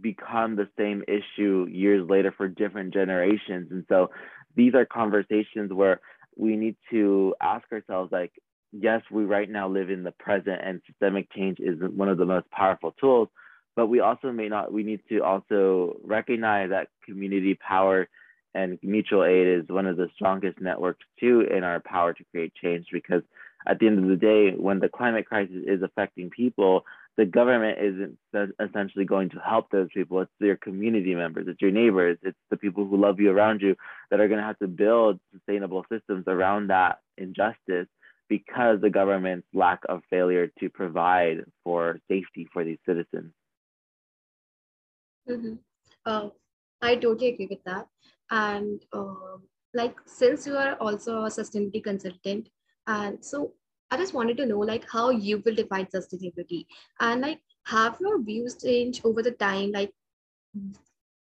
become 0.00 0.56
the 0.56 0.68
same 0.78 1.02
issue 1.08 1.66
years 1.70 2.08
later 2.08 2.32
for 2.36 2.48
different 2.48 2.92
generations. 2.92 3.68
And 3.70 3.84
so 3.88 4.10
these 4.54 4.74
are 4.74 4.84
conversations 4.84 5.72
where 5.72 6.00
we 6.36 6.56
need 6.56 6.76
to 6.90 7.34
ask 7.40 7.70
ourselves 7.72 8.12
like, 8.12 8.32
yes, 8.72 9.02
we 9.10 9.24
right 9.24 9.48
now 9.48 9.68
live 9.68 9.90
in 9.90 10.04
the 10.04 10.12
present 10.12 10.60
and 10.62 10.80
systemic 10.86 11.32
change 11.32 11.58
is 11.58 11.78
one 11.80 12.08
of 12.08 12.18
the 12.18 12.26
most 12.26 12.50
powerful 12.50 12.94
tools, 13.00 13.28
but 13.78 13.86
we 13.86 14.00
also 14.00 14.32
may 14.32 14.48
not, 14.48 14.72
we 14.72 14.82
need 14.82 15.02
to 15.08 15.20
also 15.20 16.00
recognize 16.02 16.70
that 16.70 16.88
community 17.06 17.54
power 17.54 18.08
and 18.52 18.76
mutual 18.82 19.22
aid 19.24 19.46
is 19.46 19.68
one 19.68 19.86
of 19.86 19.96
the 19.96 20.08
strongest 20.16 20.60
networks 20.60 21.04
too 21.20 21.42
in 21.48 21.62
our 21.62 21.78
power 21.78 22.12
to 22.12 22.24
create 22.32 22.52
change 22.60 22.86
because 22.92 23.22
at 23.68 23.78
the 23.78 23.86
end 23.86 24.00
of 24.00 24.08
the 24.08 24.16
day, 24.16 24.50
when 24.50 24.80
the 24.80 24.88
climate 24.88 25.26
crisis 25.26 25.62
is 25.64 25.80
affecting 25.80 26.28
people, 26.28 26.84
the 27.16 27.24
government 27.24 27.78
isn't 27.80 28.18
essentially 28.58 29.04
going 29.04 29.30
to 29.30 29.38
help 29.38 29.70
those 29.70 29.86
people. 29.94 30.22
It's 30.22 30.32
your 30.40 30.56
community 30.56 31.14
members, 31.14 31.46
it's 31.46 31.62
your 31.62 31.70
neighbors, 31.70 32.18
it's 32.22 32.36
the 32.50 32.56
people 32.56 32.84
who 32.84 33.00
love 33.00 33.20
you 33.20 33.30
around 33.30 33.60
you 33.60 33.76
that 34.10 34.18
are 34.18 34.26
going 34.26 34.40
to 34.40 34.46
have 34.46 34.58
to 34.58 34.66
build 34.66 35.20
sustainable 35.32 35.86
systems 35.88 36.24
around 36.26 36.70
that 36.70 36.98
injustice 37.16 37.86
because 38.28 38.80
the 38.80 38.90
government's 38.90 39.46
lack 39.54 39.82
of 39.88 40.02
failure 40.10 40.50
to 40.58 40.68
provide 40.68 41.44
for 41.62 42.00
safety 42.08 42.48
for 42.52 42.64
these 42.64 42.78
citizens. 42.84 43.30
Mm-hmm. 45.28 45.54
Uh, 46.06 46.28
I 46.80 46.96
totally 46.96 47.28
agree 47.28 47.48
with 47.50 47.62
that. 47.64 47.86
And 48.30 48.84
uh, 48.92 49.38
like, 49.74 49.96
since 50.06 50.46
you 50.46 50.56
are 50.56 50.74
also 50.76 51.22
a 51.24 51.28
sustainability 51.28 51.84
consultant, 51.84 52.48
and 52.86 53.22
so 53.24 53.52
I 53.90 53.96
just 53.96 54.14
wanted 54.14 54.36
to 54.38 54.46
know 54.46 54.58
like 54.58 54.84
how 54.90 55.10
you 55.10 55.42
will 55.44 55.54
define 55.54 55.86
sustainability 55.86 56.66
and 57.00 57.20
like 57.20 57.40
have 57.66 57.96
your 58.00 58.22
views 58.22 58.56
changed 58.62 59.02
over 59.04 59.22
the 59.22 59.32
time, 59.32 59.72
like 59.72 59.92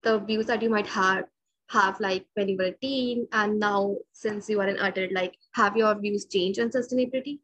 the 0.03 0.19
views 0.19 0.45
that 0.47 0.61
you 0.61 0.69
might 0.69 0.87
have 0.87 1.25
have 1.69 1.99
like 1.99 2.25
when 2.35 2.47
you 2.47 2.57
were 2.57 2.65
a 2.65 2.71
teen 2.73 3.27
and 3.31 3.59
now 3.59 3.95
since 4.13 4.47
you 4.49 4.61
are 4.61 4.67
an 4.67 4.77
adult, 4.77 5.11
like 5.11 5.35
have 5.53 5.75
your 5.75 5.99
views 5.99 6.25
changed 6.25 6.59
on 6.59 6.69
sustainability? 6.69 7.39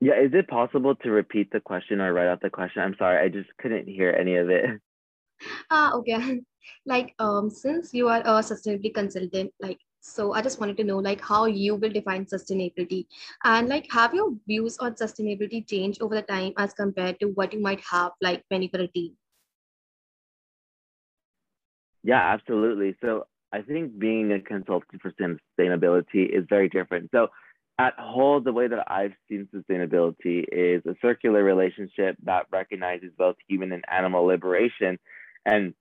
Yeah, 0.00 0.14
is 0.20 0.32
it 0.32 0.48
possible 0.48 0.94
to 0.96 1.10
repeat 1.10 1.50
the 1.50 1.60
question 1.60 2.00
or 2.00 2.12
write 2.12 2.28
out 2.28 2.40
the 2.40 2.50
question? 2.50 2.82
I'm 2.82 2.94
sorry, 2.98 3.18
I 3.24 3.28
just 3.28 3.50
couldn't 3.58 3.88
hear 3.88 4.10
any 4.10 4.36
of 4.36 4.48
it. 4.50 4.80
Ah, 5.70 5.92
okay. 5.94 6.40
Like 6.84 7.14
um 7.18 7.48
since 7.48 7.94
you 7.94 8.08
are 8.08 8.20
a 8.20 8.42
sustainability 8.44 8.92
consultant, 8.92 9.52
like 9.60 9.78
so 10.00 10.32
I 10.34 10.42
just 10.42 10.60
wanted 10.60 10.76
to 10.78 10.84
know 10.84 10.98
like 10.98 11.20
how 11.20 11.46
you 11.46 11.76
will 11.76 11.90
define 11.90 12.26
sustainability 12.26 13.06
and 13.42 13.68
like 13.68 13.90
have 13.90 14.12
your 14.12 14.32
views 14.46 14.76
on 14.78 14.92
sustainability 14.94 15.66
changed 15.66 16.02
over 16.02 16.14
the 16.16 16.22
time 16.22 16.52
as 16.58 16.74
compared 16.74 17.20
to 17.20 17.28
what 17.40 17.54
you 17.54 17.60
might 17.60 17.80
have 17.90 18.12
like 18.20 18.44
when 18.48 18.62
you 18.62 18.68
were 18.72 18.80
a 18.84 18.88
teen? 18.88 19.16
Yeah, 22.02 22.20
absolutely. 22.20 22.96
So 23.00 23.26
I 23.52 23.62
think 23.62 23.98
being 23.98 24.32
a 24.32 24.40
consultant 24.40 25.02
for 25.02 25.12
sustainability 25.12 26.28
is 26.28 26.44
very 26.48 26.68
different. 26.68 27.10
So 27.12 27.28
at 27.78 27.94
whole, 27.96 28.40
the 28.40 28.52
way 28.52 28.66
that 28.66 28.90
I've 28.90 29.14
seen 29.28 29.48
sustainability 29.54 30.44
is 30.50 30.84
a 30.84 30.96
circular 31.00 31.44
relationship 31.44 32.16
that 32.24 32.46
recognizes 32.50 33.10
both 33.16 33.36
human 33.46 33.72
and 33.72 33.84
animal 33.88 34.24
liberation 34.24 34.98
and 35.46 35.74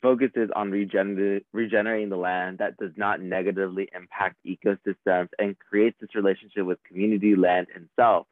focuses 0.00 0.48
on 0.54 0.70
regener- 0.70 1.44
regenerating 1.52 2.08
the 2.08 2.16
land 2.16 2.58
that 2.58 2.76
does 2.76 2.92
not 2.96 3.20
negatively 3.20 3.88
impact 3.94 4.36
ecosystems 4.46 5.28
and 5.38 5.58
creates 5.58 5.96
this 6.00 6.14
relationship 6.14 6.64
with 6.64 6.78
community, 6.84 7.34
land, 7.34 7.66
and 7.74 7.88
self. 7.98 8.26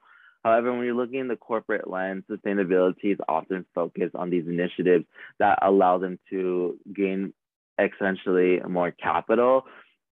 However, 0.45 0.73
when 0.73 0.85
you're 0.85 0.95
looking 0.95 1.19
in 1.19 1.29
the 1.29 1.37
corporate 1.37 1.91
lens, 1.91 2.25
sustainability 2.31 3.13
is 3.13 3.19
often 3.29 3.67
focused 3.75 4.15
on 4.15 4.31
these 4.31 4.47
initiatives 4.47 5.05
that 5.41 5.59
allow 5.61 5.99
them 5.99 6.19
to 6.31 6.79
gain 6.95 7.35
essentially 7.79 8.61
more 8.67 8.93
capital. 8.93 9.65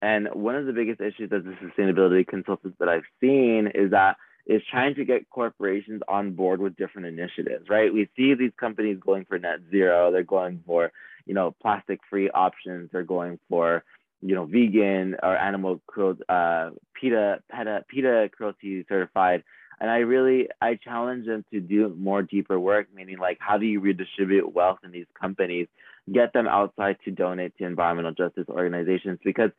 And 0.01 0.29
one 0.33 0.55
of 0.55 0.67
the 0.67 0.73
biggest 0.73 1.01
issues 1.01 1.31
as 1.33 1.43
a 1.45 1.65
sustainability 1.65 2.27
consultant 2.27 2.79
that 2.79 2.89
I've 2.89 3.03
seen 3.21 3.71
is 3.75 3.91
that 3.91 4.17
is 4.47 4.63
trying 4.71 4.95
to 4.95 5.05
get 5.05 5.29
corporations 5.29 6.01
on 6.09 6.33
board 6.33 6.61
with 6.61 6.77
different 6.77 7.07
initiatives, 7.07 7.69
right? 7.69 7.93
We 7.93 8.09
see 8.17 8.35
these 8.35 8.53
companies 8.59 8.99
going 8.99 9.27
for 9.27 9.39
net 9.39 9.59
zero, 9.71 10.11
they're 10.11 10.23
going 10.23 10.63
for 10.65 10.91
you 11.29 11.35
know, 11.35 11.55
plastic 11.63 12.01
free 12.11 12.31
options. 12.31 12.89
They're 12.91 13.05
going 13.05 13.39
for, 13.49 13.85
you 14.23 14.35
know, 14.35 14.47
vegan 14.47 15.15
or 15.23 15.37
animal 15.37 15.81
uh, 16.29 16.71
PETA, 16.95 17.43
PETA, 17.53 17.85
PETA 17.89 18.31
cruelty 18.33 18.85
certified. 18.89 19.45
And 19.79 19.91
I 19.91 19.99
really, 19.99 20.49
I 20.61 20.75
challenge 20.75 21.27
them 21.27 21.45
to 21.53 21.61
do 21.61 21.95
more 21.97 22.23
deeper 22.23 22.59
work, 22.59 22.89
meaning 22.93 23.19
like, 23.19 23.37
how 23.41 23.59
do 23.59 23.67
you 23.67 23.79
redistribute 23.79 24.53
wealth 24.53 24.79
in 24.83 24.91
these 24.91 25.07
companies, 25.21 25.69
get 26.13 26.33
them 26.33 26.49
outside 26.49 26.97
to 27.05 27.13
donate 27.13 27.57
to 27.59 27.65
environmental 27.65 28.13
justice 28.13 28.47
organizations? 28.49 29.19
Because 29.23 29.51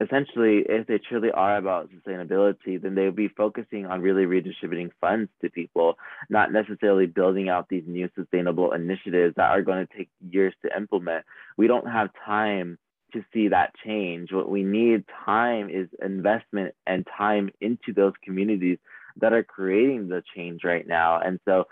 essentially, 0.00 0.64
if 0.66 0.86
they 0.86 0.98
truly 0.98 1.30
are 1.30 1.56
about 1.56 1.90
sustainability, 1.90 2.80
then 2.80 2.94
they 2.94 3.04
would 3.04 3.16
be 3.16 3.28
focusing 3.28 3.86
on 3.86 4.00
really 4.00 4.24
redistributing 4.24 4.90
funds 5.00 5.30
to 5.42 5.50
people, 5.50 5.98
not 6.28 6.52
necessarily 6.52 7.06
building 7.06 7.48
out 7.48 7.68
these 7.68 7.84
new 7.86 8.08
sustainable 8.16 8.72
initiatives 8.72 9.34
that 9.36 9.50
are 9.50 9.62
going 9.62 9.86
to 9.86 9.96
take 9.96 10.08
years 10.30 10.54
to 10.62 10.74
implement. 10.76 11.24
We 11.56 11.66
don't 11.66 11.86
have 11.86 12.08
time 12.24 12.78
to 13.12 13.24
see 13.32 13.48
that 13.48 13.74
change. 13.84 14.32
What 14.32 14.48
we 14.48 14.62
need 14.62 15.04
time 15.24 15.68
is 15.68 15.88
investment 16.02 16.74
and 16.86 17.06
time 17.16 17.50
into 17.60 17.92
those 17.94 18.14
communities 18.24 18.78
that 19.16 19.32
are 19.32 19.42
creating 19.42 20.08
the 20.08 20.22
change 20.34 20.62
right 20.64 20.86
now. 20.86 21.20
And 21.20 21.40
so 21.44 21.64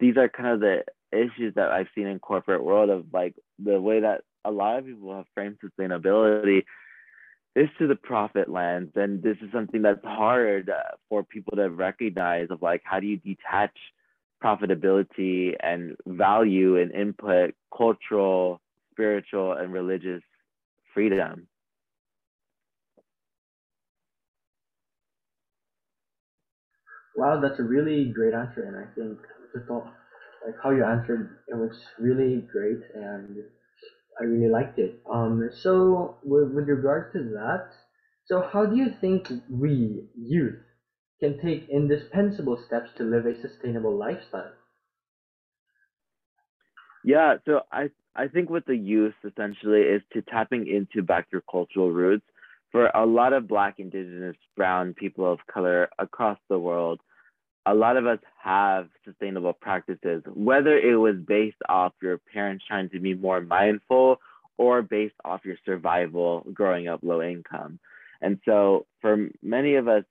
these 0.00 0.16
are 0.16 0.28
kind 0.28 0.48
of 0.48 0.60
the 0.60 0.84
issues 1.12 1.54
that 1.54 1.70
I've 1.70 1.88
seen 1.94 2.06
in 2.06 2.18
corporate 2.18 2.64
world 2.64 2.90
of 2.90 3.06
like 3.12 3.34
the 3.62 3.80
way 3.80 4.00
that 4.00 4.22
a 4.44 4.50
lot 4.50 4.78
of 4.78 4.86
people 4.86 5.14
have 5.14 5.26
framed 5.34 5.58
sustainability 5.62 6.64
is 7.56 7.70
to 7.78 7.86
the 7.86 7.96
profit 7.96 8.50
lens 8.50 8.90
and 8.96 9.22
this 9.22 9.38
is 9.42 9.50
something 9.50 9.80
that's 9.82 10.04
hard 10.04 10.68
uh, 10.68 10.94
for 11.08 11.24
people 11.24 11.56
to 11.56 11.70
recognize 11.70 12.48
of 12.50 12.60
like 12.60 12.82
how 12.84 13.00
do 13.00 13.06
you 13.06 13.16
detach 13.16 13.76
profitability 14.44 15.54
and 15.60 15.96
value 16.06 16.76
and 16.78 16.92
input 16.92 17.54
cultural 17.76 18.60
spiritual 18.92 19.54
and 19.54 19.72
religious 19.72 20.22
freedom? 20.94 21.48
Wow 27.16 27.40
that's 27.40 27.58
a 27.58 27.62
really 27.64 28.12
great 28.14 28.34
answer 28.34 28.64
and 28.64 28.76
i 28.76 28.84
think 28.94 29.18
the 29.54 29.60
thought 29.66 29.86
like 30.44 30.54
how 30.62 30.70
you 30.70 30.84
answered 30.84 31.38
it 31.48 31.56
was 31.56 31.72
really 31.98 32.46
great 32.52 32.82
and 32.94 33.38
I 34.20 34.24
really 34.24 34.50
liked 34.50 34.78
it. 34.78 35.00
Um, 35.12 35.50
so 35.62 36.16
with, 36.24 36.52
with 36.52 36.68
regards 36.68 37.12
to 37.12 37.22
that, 37.34 37.68
so 38.26 38.42
how 38.52 38.66
do 38.66 38.76
you 38.76 38.92
think 39.00 39.28
we 39.50 40.08
youth 40.16 40.58
can 41.20 41.38
take 41.40 41.68
indispensable 41.68 42.62
steps 42.66 42.90
to 42.96 43.04
live 43.04 43.26
a 43.26 43.40
sustainable 43.40 43.96
lifestyle? 43.96 44.52
Yeah, 47.04 47.36
so 47.44 47.60
I 47.70 47.90
I 48.16 48.28
think 48.28 48.50
with 48.50 48.64
the 48.64 48.76
youth 48.76 49.14
essentially 49.24 49.82
is 49.82 50.02
to 50.12 50.22
tapping 50.22 50.66
into 50.66 51.06
back 51.06 51.28
your 51.30 51.42
cultural 51.48 51.92
roots. 51.92 52.24
For 52.72 52.88
a 52.88 53.06
lot 53.06 53.32
of 53.32 53.46
Black, 53.46 53.78
Indigenous, 53.78 54.36
Brown 54.56 54.92
people 54.92 55.30
of 55.30 55.38
color 55.46 55.88
across 55.98 56.38
the 56.48 56.58
world, 56.58 57.00
a 57.66 57.74
lot 57.74 57.96
of 57.96 58.06
us 58.06 58.20
have 58.42 58.88
sustainable 59.04 59.52
practices, 59.52 60.22
whether 60.32 60.78
it 60.78 60.96
was 60.96 61.16
based 61.16 61.56
off 61.68 61.92
your 62.00 62.18
parents 62.32 62.64
trying 62.66 62.88
to 62.90 63.00
be 63.00 63.14
more 63.14 63.40
mindful 63.40 64.20
or 64.56 64.82
based 64.82 65.16
off 65.24 65.44
your 65.44 65.56
survival 65.66 66.46
growing 66.54 66.88
up 66.88 67.00
low 67.02 67.20
income. 67.20 67.78
And 68.22 68.38
so 68.44 68.86
for 69.00 69.28
many 69.42 69.74
of 69.74 69.88
us, 69.88 70.04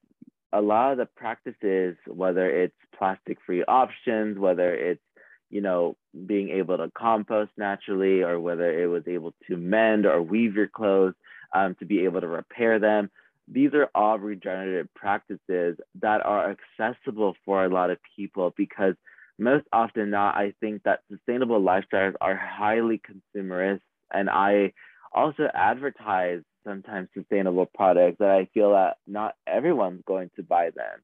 a 0.54 0.62
lot 0.62 0.92
of 0.92 0.98
the 0.98 1.06
practices, 1.06 1.96
whether 2.08 2.50
it's 2.50 2.76
plastic 2.98 3.38
free 3.46 3.64
options, 3.64 4.38
whether 4.38 4.74
it's 4.74 5.02
you 5.50 5.62
know, 5.62 5.96
being 6.26 6.50
able 6.50 6.78
to 6.78 6.92
compost 6.98 7.52
naturally, 7.58 8.22
or 8.22 8.40
whether 8.40 8.82
it 8.82 8.88
was 8.88 9.04
able 9.08 9.34
to 9.48 9.58
mend 9.58 10.06
or 10.06 10.22
weave 10.22 10.56
your 10.56 10.68
clothes 10.68 11.14
um, 11.54 11.76
to 11.80 11.86
be 11.86 12.04
able 12.04 12.22
to 12.22 12.28
repair 12.28 12.80
them, 12.80 13.10
these 13.48 13.74
are 13.74 13.90
all 13.94 14.18
regenerative 14.18 14.94
practices 14.96 15.78
that 16.02 16.26
are 16.26 16.56
accessible 16.80 17.36
for 17.46 17.64
a 17.64 17.70
lot 17.70 17.92
of 17.92 17.98
people 18.16 18.54
because 18.58 18.96
most 19.38 19.66
often 19.72 20.10
not, 20.12 20.36
I 20.36 20.54
think 20.60 20.84
that 20.84 21.02
sustainable 21.12 21.62
lifestyles 21.62 22.16
are 22.22 22.36
highly 22.36 23.02
consumerist. 23.36 23.82
And 24.12 24.30
I 24.30 24.74
also 25.14 25.48
advertise 25.54 26.42
sometimes 26.66 27.10
sustainable 27.14 27.66
products 27.66 28.18
that 28.20 28.30
I 28.30 28.46
feel 28.54 28.72
that 28.72 28.98
not 29.06 29.36
everyone's 29.46 30.04
going 30.08 30.32
to 30.38 30.44
buy 30.44 30.72
them. 30.72 31.02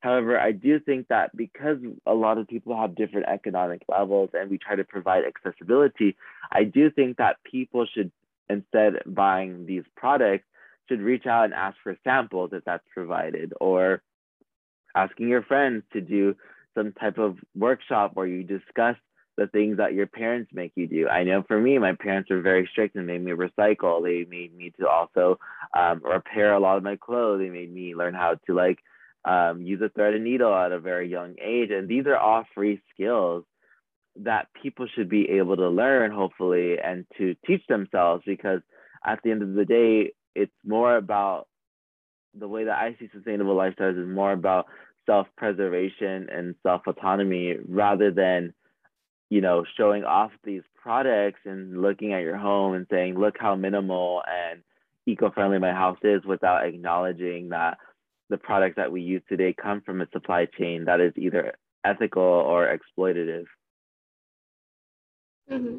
However, 0.00 0.38
I 0.38 0.52
do 0.52 0.80
think 0.80 1.08
that 1.08 1.36
because 1.36 1.76
a 2.06 2.14
lot 2.14 2.38
of 2.38 2.48
people 2.48 2.76
have 2.76 2.94
different 2.94 3.26
economic 3.28 3.82
levels 3.88 4.30
and 4.32 4.50
we 4.50 4.56
try 4.56 4.76
to 4.76 4.84
provide 4.84 5.24
accessibility, 5.24 6.16
I 6.50 6.64
do 6.64 6.90
think 6.90 7.18
that 7.18 7.36
people 7.44 7.86
should, 7.86 8.10
instead 8.48 9.02
buying 9.06 9.66
these 9.66 9.84
products, 9.96 10.44
should 10.90 11.00
reach 11.00 11.26
out 11.26 11.44
and 11.44 11.54
ask 11.54 11.76
for 11.82 11.96
samples 12.02 12.50
if 12.52 12.64
that's 12.64 12.84
provided, 12.92 13.52
or 13.60 14.02
asking 14.94 15.28
your 15.28 15.42
friends 15.42 15.84
to 15.92 16.00
do 16.00 16.34
some 16.74 16.92
type 16.92 17.18
of 17.18 17.36
workshop 17.54 18.12
where 18.14 18.26
you 18.26 18.42
discuss 18.42 18.96
the 19.36 19.46
things 19.46 19.78
that 19.78 19.94
your 19.94 20.06
parents 20.06 20.50
make 20.52 20.72
you 20.74 20.86
do. 20.86 21.08
I 21.08 21.24
know 21.24 21.42
for 21.46 21.58
me, 21.58 21.78
my 21.78 21.94
parents 21.94 22.30
were 22.30 22.42
very 22.42 22.68
strict 22.70 22.96
and 22.96 23.06
made 23.06 23.24
me 23.24 23.32
recycle. 23.32 24.02
They 24.02 24.26
made 24.28 24.54
me 24.54 24.72
to 24.78 24.88
also 24.88 25.38
um, 25.76 26.02
repair 26.04 26.52
a 26.52 26.60
lot 26.60 26.76
of 26.76 26.82
my 26.82 26.96
clothes. 26.96 27.40
They 27.40 27.48
made 27.48 27.72
me 27.72 27.94
learn 27.94 28.14
how 28.14 28.36
to 28.46 28.54
like 28.54 28.78
um, 29.24 29.62
use 29.62 29.80
a 29.80 29.88
thread 29.88 30.14
and 30.14 30.24
needle 30.24 30.54
at 30.54 30.72
a 30.72 30.80
very 30.80 31.08
young 31.08 31.36
age. 31.42 31.70
And 31.70 31.88
these 31.88 32.06
are 32.06 32.16
all 32.16 32.44
free 32.54 32.82
skills 32.92 33.44
that 34.16 34.48
people 34.62 34.86
should 34.94 35.08
be 35.08 35.30
able 35.30 35.56
to 35.56 35.68
learn, 35.68 36.10
hopefully, 36.10 36.76
and 36.78 37.06
to 37.16 37.34
teach 37.46 37.62
themselves 37.68 38.22
because 38.26 38.60
at 39.06 39.20
the 39.22 39.30
end 39.30 39.42
of 39.42 39.54
the 39.54 39.64
day, 39.64 40.12
it's 40.40 40.52
more 40.64 40.96
about 40.96 41.46
the 42.34 42.48
way 42.48 42.64
that 42.64 42.78
I 42.78 42.96
see 42.98 43.08
sustainable 43.12 43.56
lifestyles 43.56 44.00
is 44.00 44.08
more 44.08 44.32
about 44.32 44.66
self 45.06 45.26
preservation 45.36 46.28
and 46.30 46.54
self 46.62 46.82
autonomy 46.86 47.56
rather 47.66 48.10
than 48.10 48.54
you 49.30 49.40
know, 49.40 49.64
showing 49.76 50.04
off 50.04 50.32
these 50.44 50.62
products 50.82 51.40
and 51.44 51.80
looking 51.80 52.12
at 52.12 52.22
your 52.22 52.36
home 52.36 52.74
and 52.74 52.86
saying, 52.90 53.18
look 53.18 53.36
how 53.38 53.54
minimal 53.54 54.22
and 54.26 54.62
eco-friendly 55.06 55.58
my 55.58 55.72
house 55.72 55.98
is 56.02 56.22
without 56.24 56.66
acknowledging 56.66 57.50
that 57.50 57.78
the 58.28 58.36
products 58.36 58.76
that 58.76 58.92
we 58.92 59.00
use 59.00 59.22
today 59.28 59.54
come 59.54 59.80
from 59.80 60.00
a 60.00 60.08
supply 60.12 60.46
chain 60.58 60.84
that 60.84 61.00
is 61.00 61.12
either 61.16 61.54
ethical 61.84 62.22
or 62.22 62.76
exploitative. 62.76 63.44
Mm-hmm. 65.50 65.78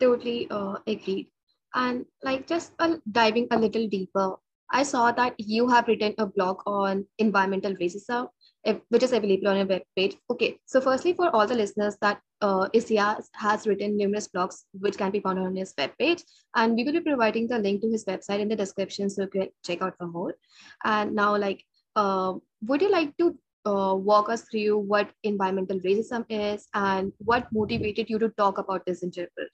Totally 0.00 0.48
uh, 0.50 0.76
agreed. 0.86 1.28
And 1.76 2.06
like 2.24 2.46
just 2.46 2.72
uh, 2.78 2.96
diving 3.12 3.46
a 3.52 3.58
little 3.58 3.86
deeper, 3.86 4.36
I 4.70 4.82
saw 4.82 5.12
that 5.12 5.34
you 5.38 5.68
have 5.68 5.86
written 5.86 6.14
a 6.18 6.26
blog 6.26 6.62
on 6.66 7.06
environmental 7.18 7.74
racism 7.74 8.28
which 8.88 9.02
is 9.02 9.12
available 9.12 9.48
on 9.48 9.56
your 9.56 9.66
webpage. 9.66 10.16
Okay, 10.30 10.58
so 10.66 10.80
firstly, 10.80 11.12
for 11.12 11.34
all 11.34 11.46
the 11.46 11.54
listeners, 11.54 11.96
that 12.00 12.20
uh, 12.40 12.68
Isia 12.74 13.22
has 13.34 13.66
written 13.66 13.96
numerous 13.96 14.28
blogs 14.28 14.64
which 14.72 14.98
can 14.98 15.10
be 15.10 15.20
found 15.20 15.38
on 15.38 15.54
his 15.54 15.72
webpage, 15.74 16.22
and 16.54 16.74
we 16.74 16.84
will 16.84 16.92
be 16.92 17.00
providing 17.00 17.46
the 17.46 17.58
link 17.58 17.80
to 17.82 17.90
his 17.90 18.04
website 18.04 18.40
in 18.40 18.48
the 18.48 18.56
description 18.56 19.08
so 19.08 19.22
you 19.22 19.28
can 19.28 19.48
check 19.64 19.82
out 19.82 19.96
for 19.98 20.06
more. 20.06 20.34
And 20.84 21.14
now, 21.14 21.36
like, 21.36 21.62
uh, 21.94 22.34
would 22.62 22.82
you 22.82 22.90
like 22.90 23.16
to 23.18 23.38
uh, 23.66 23.94
walk 23.94 24.28
us 24.28 24.42
through 24.42 24.78
what 24.78 25.10
environmental 25.22 25.80
racism 25.80 26.24
is 26.28 26.66
and 26.74 27.12
what 27.18 27.46
motivated 27.52 28.10
you 28.10 28.18
to 28.18 28.30
talk 28.30 28.58
about 28.58 28.84
this 28.84 29.02
in 29.02 29.12
general? 29.12 29.48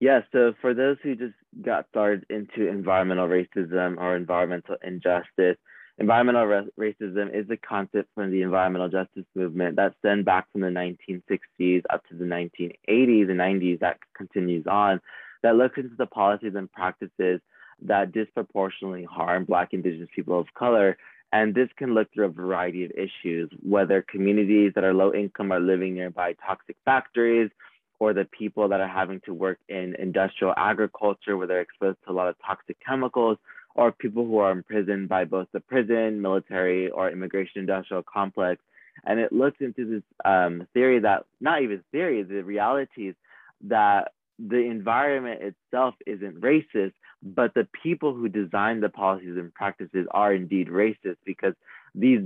Yeah, 0.00 0.20
so 0.32 0.54
for 0.60 0.74
those 0.74 0.96
who 1.02 1.14
just 1.14 1.34
got 1.62 1.86
started 1.88 2.26
into 2.28 2.68
environmental 2.68 3.28
racism 3.28 3.96
or 3.96 4.16
environmental 4.16 4.76
injustice, 4.82 5.56
Environmental 5.96 6.68
racism 6.78 7.32
is 7.32 7.48
a 7.50 7.56
concept 7.56 8.08
from 8.16 8.32
the 8.32 8.42
environmental 8.42 8.88
justice 8.88 9.24
movement 9.36 9.76
that 9.76 9.94
stemmed 10.00 10.24
back 10.24 10.50
from 10.50 10.62
the 10.62 10.66
1960s 10.66 11.82
up 11.88 12.04
to 12.08 12.16
the 12.16 12.24
1980s 12.24 13.30
and 13.30 13.38
90s 13.38 13.78
that 13.78 13.98
continues 14.16 14.66
on, 14.66 15.00
that 15.44 15.54
looks 15.54 15.78
into 15.78 15.94
the 15.96 16.06
policies 16.06 16.54
and 16.56 16.72
practices 16.72 17.40
that 17.80 18.10
disproportionately 18.10 19.04
harm 19.04 19.44
Black, 19.44 19.72
Indigenous 19.72 20.08
people 20.14 20.38
of 20.38 20.52
color. 20.54 20.96
And 21.32 21.54
this 21.54 21.68
can 21.76 21.94
look 21.94 22.12
through 22.12 22.26
a 22.26 22.28
variety 22.28 22.84
of 22.84 22.90
issues, 22.92 23.50
whether 23.62 24.02
communities 24.02 24.72
that 24.74 24.84
are 24.84 24.94
low 24.94 25.12
income 25.14 25.52
are 25.52 25.60
living 25.60 25.94
nearby 25.94 26.34
toxic 26.44 26.76
factories, 26.84 27.50
or 27.98 28.12
the 28.12 28.24
people 28.24 28.68
that 28.68 28.80
are 28.80 28.88
having 28.88 29.20
to 29.20 29.32
work 29.32 29.58
in 29.68 29.94
industrial 29.98 30.54
agriculture 30.56 31.36
where 31.36 31.46
they're 31.46 31.60
exposed 31.60 31.98
to 32.04 32.10
a 32.10 32.14
lot 32.14 32.28
of 32.28 32.36
toxic 32.44 32.76
chemicals, 32.84 33.38
or 33.74 33.90
people 33.92 34.24
who 34.24 34.38
are 34.38 34.52
imprisoned 34.52 35.08
by 35.08 35.24
both 35.24 35.48
the 35.52 35.60
prison, 35.60 36.22
military, 36.22 36.90
or 36.90 37.10
immigration 37.10 37.60
industrial 37.60 38.02
complex. 38.02 38.62
And 39.04 39.18
it 39.18 39.32
looks 39.32 39.60
into 39.60 39.84
this 39.84 40.02
um, 40.24 40.66
theory 40.72 41.00
that, 41.00 41.24
not 41.40 41.62
even 41.62 41.82
theory, 41.90 42.22
the 42.22 42.42
reality 42.42 43.08
is 43.08 43.16
that 43.62 44.12
the 44.38 44.58
environment 44.58 45.40
itself 45.42 45.94
isn't 46.06 46.40
racist, 46.40 46.92
but 47.22 47.54
the 47.54 47.66
people 47.82 48.14
who 48.14 48.28
design 48.28 48.80
the 48.80 48.88
policies 48.88 49.36
and 49.36 49.54
practices 49.54 50.06
are 50.10 50.34
indeed 50.34 50.68
racist 50.68 51.16
because 51.24 51.54
these 51.94 52.20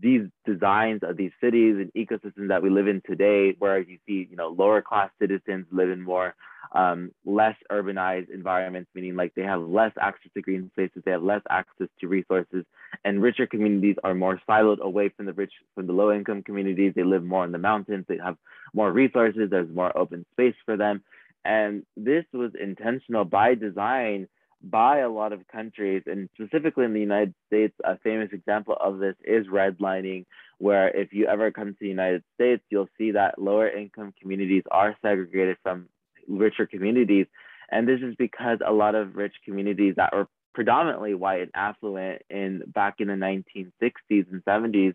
these 0.00 0.28
designs 0.44 1.00
of 1.02 1.16
these 1.16 1.32
cities 1.40 1.76
and 1.76 1.90
ecosystems 1.94 2.48
that 2.48 2.62
we 2.62 2.68
live 2.68 2.86
in 2.86 3.00
today, 3.06 3.54
where 3.58 3.78
you 3.78 3.98
see, 4.06 4.28
you 4.30 4.36
know, 4.36 4.48
lower 4.48 4.82
class 4.82 5.10
citizens 5.18 5.66
live 5.70 5.88
in 5.88 6.02
more 6.02 6.34
um, 6.72 7.10
less 7.24 7.56
urbanized 7.70 8.30
environments, 8.30 8.90
meaning 8.94 9.16
like 9.16 9.34
they 9.34 9.42
have 9.42 9.62
less 9.62 9.92
access 10.00 10.30
to 10.34 10.42
green 10.42 10.70
spaces, 10.72 11.02
they 11.04 11.12
have 11.12 11.22
less 11.22 11.42
access 11.48 11.88
to 12.00 12.08
resources, 12.08 12.64
and 13.04 13.22
richer 13.22 13.46
communities 13.46 13.96
are 14.04 14.14
more 14.14 14.40
siloed 14.48 14.80
away 14.80 15.08
from 15.08 15.26
the 15.26 15.32
rich, 15.32 15.52
from 15.74 15.86
the 15.86 15.92
low 15.92 16.12
income 16.12 16.42
communities. 16.42 16.92
They 16.94 17.04
live 17.04 17.24
more 17.24 17.44
in 17.44 17.52
the 17.52 17.58
mountains, 17.58 18.04
they 18.08 18.18
have 18.18 18.36
more 18.74 18.92
resources, 18.92 19.48
there's 19.50 19.70
more 19.70 19.96
open 19.96 20.26
space 20.32 20.56
for 20.66 20.76
them. 20.76 21.02
And 21.44 21.84
this 21.96 22.24
was 22.32 22.52
intentional 22.60 23.24
by 23.24 23.54
design 23.54 24.28
by 24.62 25.00
a 25.00 25.10
lot 25.10 25.32
of 25.32 25.46
countries, 25.48 26.02
and 26.06 26.28
specifically 26.34 26.86
in 26.86 26.94
the 26.94 27.00
United 27.00 27.34
States, 27.46 27.74
a 27.84 27.98
famous 27.98 28.30
example 28.32 28.76
of 28.80 28.98
this 28.98 29.14
is 29.22 29.46
redlining, 29.46 30.24
where 30.58 30.88
if 30.88 31.12
you 31.12 31.26
ever 31.26 31.50
come 31.50 31.68
to 31.68 31.76
the 31.78 31.88
United 31.88 32.22
States, 32.34 32.62
you'll 32.70 32.88
see 32.96 33.10
that 33.10 33.38
lower 33.38 33.68
income 33.68 34.14
communities 34.20 34.62
are 34.70 34.96
segregated 35.02 35.58
from 35.62 35.88
richer 36.26 36.66
communities. 36.66 37.26
And 37.70 37.86
this 37.86 38.00
is 38.00 38.14
because 38.16 38.58
a 38.66 38.72
lot 38.72 38.94
of 38.94 39.16
rich 39.16 39.34
communities 39.44 39.94
that 39.96 40.14
were 40.14 40.28
predominantly 40.54 41.14
white 41.14 41.42
and 41.42 41.50
affluent 41.54 42.22
in 42.30 42.62
back 42.66 42.96
in 43.00 43.08
the 43.08 43.14
1960s 43.14 44.32
and 44.32 44.44
70s 44.44 44.94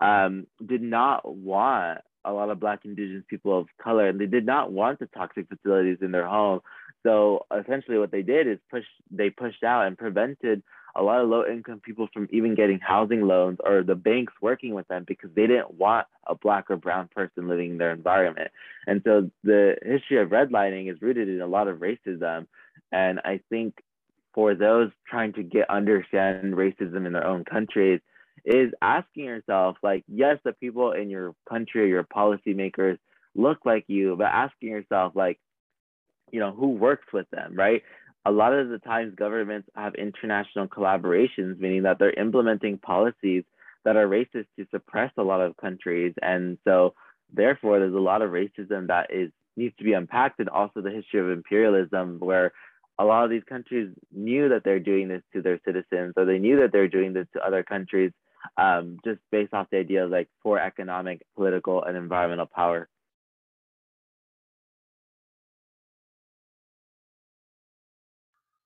um, 0.00 0.46
did 0.64 0.82
not 0.82 1.34
want 1.34 2.00
a 2.28 2.32
lot 2.32 2.50
of 2.50 2.60
black 2.60 2.84
indigenous 2.84 3.24
people 3.28 3.58
of 3.58 3.66
color 3.82 4.08
and 4.08 4.20
they 4.20 4.26
did 4.26 4.46
not 4.46 4.72
want 4.72 4.98
the 4.98 5.06
toxic 5.06 5.46
facilities 5.48 5.98
in 6.00 6.12
their 6.12 6.26
home 6.26 6.60
so 7.04 7.46
essentially 7.56 7.98
what 7.98 8.10
they 8.10 8.22
did 8.22 8.46
is 8.46 8.58
push 8.70 8.84
they 9.10 9.30
pushed 9.30 9.64
out 9.64 9.86
and 9.86 9.96
prevented 9.96 10.62
a 10.98 11.02
lot 11.02 11.20
of 11.20 11.28
low 11.28 11.46
income 11.46 11.80
people 11.80 12.08
from 12.12 12.28
even 12.32 12.54
getting 12.54 12.80
housing 12.80 13.22
loans 13.22 13.58
or 13.64 13.82
the 13.82 13.94
banks 13.94 14.32
working 14.42 14.74
with 14.74 14.88
them 14.88 15.04
because 15.06 15.30
they 15.34 15.46
didn't 15.46 15.74
want 15.74 16.06
a 16.26 16.34
black 16.34 16.70
or 16.70 16.76
brown 16.76 17.08
person 17.14 17.48
living 17.48 17.70
in 17.70 17.78
their 17.78 17.92
environment. 17.92 18.50
And 18.86 19.00
so 19.04 19.30
the 19.44 19.76
history 19.82 20.20
of 20.20 20.30
redlining 20.30 20.90
is 20.92 21.00
rooted 21.00 21.28
in 21.28 21.40
a 21.40 21.46
lot 21.46 21.68
of 21.68 21.78
racism. 21.78 22.46
And 22.90 23.20
I 23.24 23.40
think 23.48 23.74
for 24.34 24.54
those 24.54 24.90
trying 25.08 25.32
to 25.34 25.42
get 25.42 25.70
understand 25.70 26.54
racism 26.54 27.06
in 27.06 27.12
their 27.12 27.26
own 27.26 27.44
countries 27.44 28.00
is 28.44 28.72
asking 28.82 29.24
yourself 29.24 29.76
like 29.82 30.04
yes 30.08 30.38
the 30.44 30.52
people 30.52 30.92
in 30.92 31.10
your 31.10 31.34
country 31.48 31.82
or 31.82 31.86
your 31.86 32.04
policymakers 32.04 32.98
look 33.34 33.58
like 33.64 33.84
you 33.88 34.16
but 34.16 34.26
asking 34.26 34.68
yourself 34.68 35.12
like 35.14 35.38
you 36.30 36.40
know 36.40 36.52
who 36.52 36.70
works 36.70 37.06
with 37.12 37.28
them 37.30 37.54
right 37.54 37.82
a 38.28 38.30
lot 38.30 38.52
of 38.52 38.68
the 38.68 38.78
times 38.78 39.14
governments 39.14 39.70
have 39.74 39.94
international 39.94 40.68
collaborations, 40.68 41.58
meaning 41.58 41.84
that 41.84 41.98
they're 41.98 42.12
implementing 42.12 42.76
policies 42.76 43.44
that 43.84 43.96
are 43.96 44.06
racist 44.06 44.46
to 44.56 44.66
suppress 44.70 45.10
a 45.16 45.22
lot 45.22 45.40
of 45.40 45.56
countries. 45.56 46.12
And 46.20 46.58
so 46.64 46.94
therefore 47.32 47.78
there's 47.78 47.94
a 47.94 47.98
lot 47.98 48.20
of 48.20 48.30
racism 48.30 48.88
that 48.88 49.06
is 49.10 49.30
needs 49.56 49.74
to 49.78 49.84
be 49.84 49.94
unpacked 49.94 50.38
and 50.40 50.48
also 50.50 50.82
the 50.82 50.90
history 50.90 51.20
of 51.20 51.30
imperialism 51.30 52.18
where 52.20 52.52
a 52.98 53.04
lot 53.04 53.24
of 53.24 53.30
these 53.30 53.42
countries 53.48 53.88
knew 54.12 54.50
that 54.50 54.62
they're 54.62 54.78
doing 54.78 55.08
this 55.08 55.22
to 55.32 55.40
their 55.40 55.58
citizens 55.64 56.12
or 56.16 56.26
they 56.26 56.38
knew 56.38 56.60
that 56.60 56.70
they're 56.70 56.86
doing 56.86 57.12
this 57.12 57.26
to 57.32 57.44
other 57.44 57.62
countries 57.62 58.12
um, 58.56 58.98
just 59.04 59.20
based 59.30 59.54
off 59.54 59.68
the 59.70 59.78
idea 59.78 60.04
of 60.04 60.10
like 60.10 60.28
for 60.42 60.58
economic, 60.58 61.22
political, 61.36 61.84
and 61.84 61.96
environmental 61.96 62.46
power. 62.46 62.88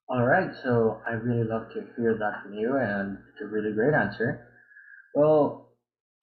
All 0.08 0.24
right, 0.24 0.54
so 0.62 1.00
I 1.08 1.12
really 1.14 1.42
love 1.48 1.70
to 1.72 1.80
hear 1.96 2.16
that 2.18 2.42
from 2.42 2.54
you, 2.54 2.76
and 2.76 3.18
it's 3.32 3.40
a 3.42 3.46
really 3.46 3.72
great 3.72 3.94
answer. 3.94 4.46
Well, 5.14 5.70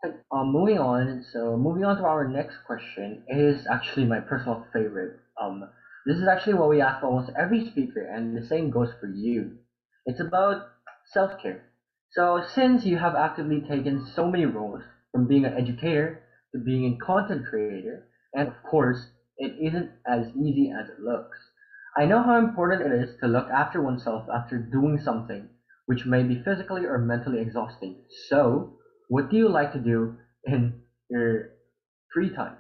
uh, 0.04 0.44
moving 0.46 0.80
on. 0.80 1.24
So 1.34 1.58
moving 1.58 1.86
on 1.86 1.98
to 1.98 2.04
our 2.06 2.28
next 2.28 2.58
question 2.66 3.24
is 3.28 3.68
actually 3.68 4.06
my 4.06 4.20
personal 4.22 4.66
favorite. 4.74 5.20
Um, 5.42 5.70
this 6.06 6.18
is 6.18 6.28
actually 6.28 6.56
what 6.56 6.70
we 6.70 6.82
ask 6.82 7.04
almost 7.04 7.32
every 7.38 7.70
speaker, 7.70 8.02
and 8.04 8.38
the 8.38 8.46
same 8.48 8.70
goes 8.72 8.94
for 9.00 9.08
you. 9.08 9.60
It's 10.06 10.20
about 10.22 10.70
self-care. 11.14 11.69
So 12.12 12.42
since 12.42 12.86
you 12.86 12.98
have 12.98 13.16
actively 13.16 13.62
taken 13.62 14.06
so 14.06 14.30
many 14.30 14.46
roles, 14.46 14.84
from 15.12 15.28
being 15.28 15.46
an 15.46 15.54
educator 15.54 16.24
to 16.54 16.60
being 16.60 16.94
a 16.94 16.98
content 17.06 17.46
creator, 17.48 18.08
and 18.34 18.48
of 18.48 18.62
course, 18.64 19.12
it 19.38 19.54
isn't 19.60 19.92
as 20.06 20.28
easy 20.36 20.72
as 20.72 20.90
it 20.90 21.00
looks. 21.00 21.38
I 21.98 22.06
know 22.06 22.22
how 22.22 22.38
important 22.38 22.82
it 22.82 22.92
is 22.92 23.18
to 23.20 23.28
look 23.28 23.50
after 23.50 23.82
oneself 23.82 24.28
after 24.30 24.58
doing 24.58 25.00
something 25.00 25.50
which 25.86 26.06
may 26.06 26.24
be 26.24 26.44
physically 26.44 26.86
or 26.86 27.00
mentally 27.00 27.42
exhausting. 27.42 28.06
So, 28.28 28.78
what 29.08 29.30
do 29.30 29.38
you 29.38 29.50
like 29.50 29.74
to 29.74 29.80
do 29.80 30.18
in 30.46 30.84
your 31.10 31.52
free 32.14 32.30
time? 32.30 32.58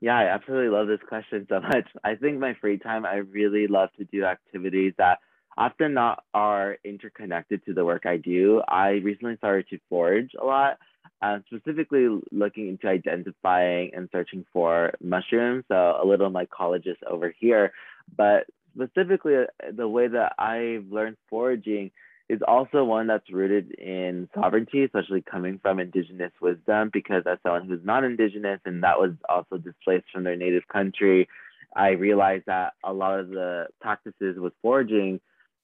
Yeah, 0.00 0.18
I 0.18 0.24
absolutely 0.24 0.70
love 0.70 0.88
this 0.88 1.06
question 1.08 1.46
so 1.48 1.60
much. 1.60 1.88
I 2.04 2.14
think 2.16 2.38
my 2.38 2.54
free 2.60 2.78
time, 2.78 3.04
I 3.04 3.16
really 3.16 3.66
love 3.66 3.90
to 3.98 4.04
do 4.04 4.24
activities 4.24 4.94
that 4.98 5.18
often 5.60 5.92
not 5.92 6.24
are 6.32 6.78
interconnected 6.84 7.64
to 7.66 7.74
the 7.74 7.84
work 7.84 8.06
I 8.06 8.16
do. 8.16 8.62
I 8.66 9.00
recently 9.04 9.36
started 9.36 9.68
to 9.68 9.78
forage 9.90 10.30
a 10.40 10.44
lot, 10.44 10.78
uh, 11.20 11.40
specifically 11.46 12.08
looking 12.32 12.68
into 12.68 12.88
identifying 12.88 13.90
and 13.94 14.08
searching 14.10 14.46
for 14.54 14.92
mushrooms. 15.02 15.64
So 15.68 15.98
a 16.02 16.06
little 16.06 16.30
mycologist 16.30 17.02
over 17.06 17.34
here, 17.38 17.72
but 18.16 18.46
specifically 18.74 19.36
uh, 19.36 19.72
the 19.76 19.86
way 19.86 20.08
that 20.08 20.32
I've 20.38 20.86
learned 20.90 21.18
foraging 21.28 21.90
is 22.30 22.40
also 22.48 22.84
one 22.84 23.08
that's 23.08 23.30
rooted 23.30 23.72
in 23.72 24.30
sovereignty, 24.34 24.84
especially 24.84 25.20
coming 25.20 25.58
from 25.60 25.78
indigenous 25.78 26.32
wisdom, 26.40 26.88
because 26.90 27.24
as 27.30 27.36
someone 27.42 27.68
who's 27.68 27.84
not 27.84 28.04
indigenous 28.04 28.60
and 28.64 28.82
that 28.82 28.98
was 28.98 29.10
also 29.28 29.58
displaced 29.58 30.06
from 30.10 30.24
their 30.24 30.36
native 30.36 30.66
country, 30.72 31.28
I 31.76 31.90
realized 31.90 32.44
that 32.46 32.72
a 32.82 32.94
lot 32.94 33.20
of 33.20 33.28
the 33.28 33.66
practices 33.80 34.38
with 34.38 34.54
foraging 34.62 35.20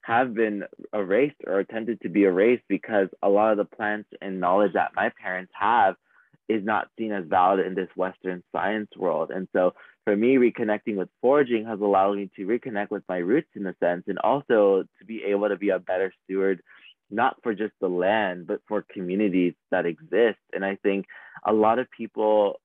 have 0.07 0.35
been 0.35 0.63
erased 0.95 1.37
or 1.47 1.59
attempted 1.59 2.01
to 2.01 2.09
be 2.09 2.23
erased 2.23 2.63
because 2.69 3.09
a 3.23 3.29
lot 3.29 3.51
of 3.51 3.59
the 3.59 3.65
plants 3.65 4.09
and 4.23 4.39
knowledge 4.39 4.75
that 4.75 4.93
my 4.95 5.11
parents 5.21 5.53
have 5.59 5.97
is 6.49 6.65
not 6.65 6.89
seen 6.97 7.11
as 7.11 7.25
valid 7.27 7.67
in 7.67 7.75
this 7.75 7.89
Western 7.97 8.41
science 8.53 8.89
world. 8.97 9.33
And 9.35 9.49
so 9.53 9.75
for 10.05 10.15
me, 10.15 10.37
reconnecting 10.37 10.95
with 10.95 11.09
foraging 11.21 11.67
has 11.67 11.81
allowed 11.81 12.19
me 12.19 12.31
to 12.37 12.47
reconnect 12.47 12.91
with 12.91 13.03
my 13.09 13.17
roots 13.17 13.49
in 13.57 13.67
a 13.67 13.75
sense, 13.81 14.05
and 14.07 14.19
also 14.21 14.85
to 15.01 15.05
be 15.05 15.25
able 15.25 15.49
to 15.49 15.57
be 15.57 15.71
a 15.71 15.81
better 15.81 16.13
steward, 16.23 16.63
not 17.11 17.37
for 17.43 17.53
just 17.53 17.73
the 17.81 17.89
land, 17.89 18.47
but 18.47 18.61
for 18.69 18.87
communities 18.89 19.55
that 19.73 19.87
exist. 19.87 20.39
And 20.53 20.65
I 20.65 20.77
think 20.85 21.07
a 21.45 21.53
lot 21.53 21.81
of 21.81 21.91
people 21.91 22.61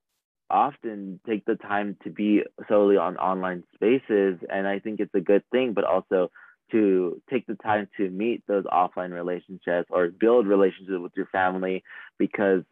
often 0.51 1.19
take 1.25 1.43
the 1.45 1.55
time 1.55 1.97
to 2.03 2.11
be 2.11 2.43
solely 2.69 2.97
on 2.97 3.17
online 3.17 3.63
spaces, 3.73 4.37
and 4.47 4.67
I 4.67 4.77
think 4.77 4.99
it's 4.99 5.15
a 5.15 5.21
good 5.21 5.43
thing, 5.51 5.73
but 5.73 5.85
also 5.85 6.29
to 6.71 7.21
take 7.29 7.45
the 7.47 7.55
time 7.55 7.87
to 7.97 8.09
meet 8.09 8.43
those 8.47 8.63
offline 8.65 9.11
relationships 9.11 9.87
or 9.89 10.09
build 10.09 10.47
relationships 10.47 10.99
with 10.99 11.11
your 11.15 11.27
family 11.27 11.83
because 12.17 12.63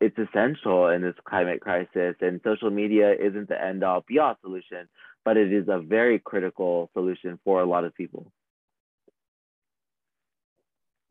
it's 0.00 0.18
essential 0.18 0.88
in 0.88 1.02
this 1.02 1.14
climate 1.24 1.60
crisis 1.60 2.14
and 2.20 2.40
social 2.44 2.70
media 2.70 3.14
isn't 3.14 3.48
the 3.48 3.62
end 3.62 3.82
all 3.82 4.04
be 4.06 4.18
all 4.18 4.36
solution 4.42 4.88
but 5.24 5.36
it 5.36 5.52
is 5.52 5.68
a 5.68 5.78
very 5.78 6.18
critical 6.18 6.90
solution 6.92 7.38
for 7.44 7.60
a 7.60 7.66
lot 7.66 7.84
of 7.84 7.94
people 7.94 8.30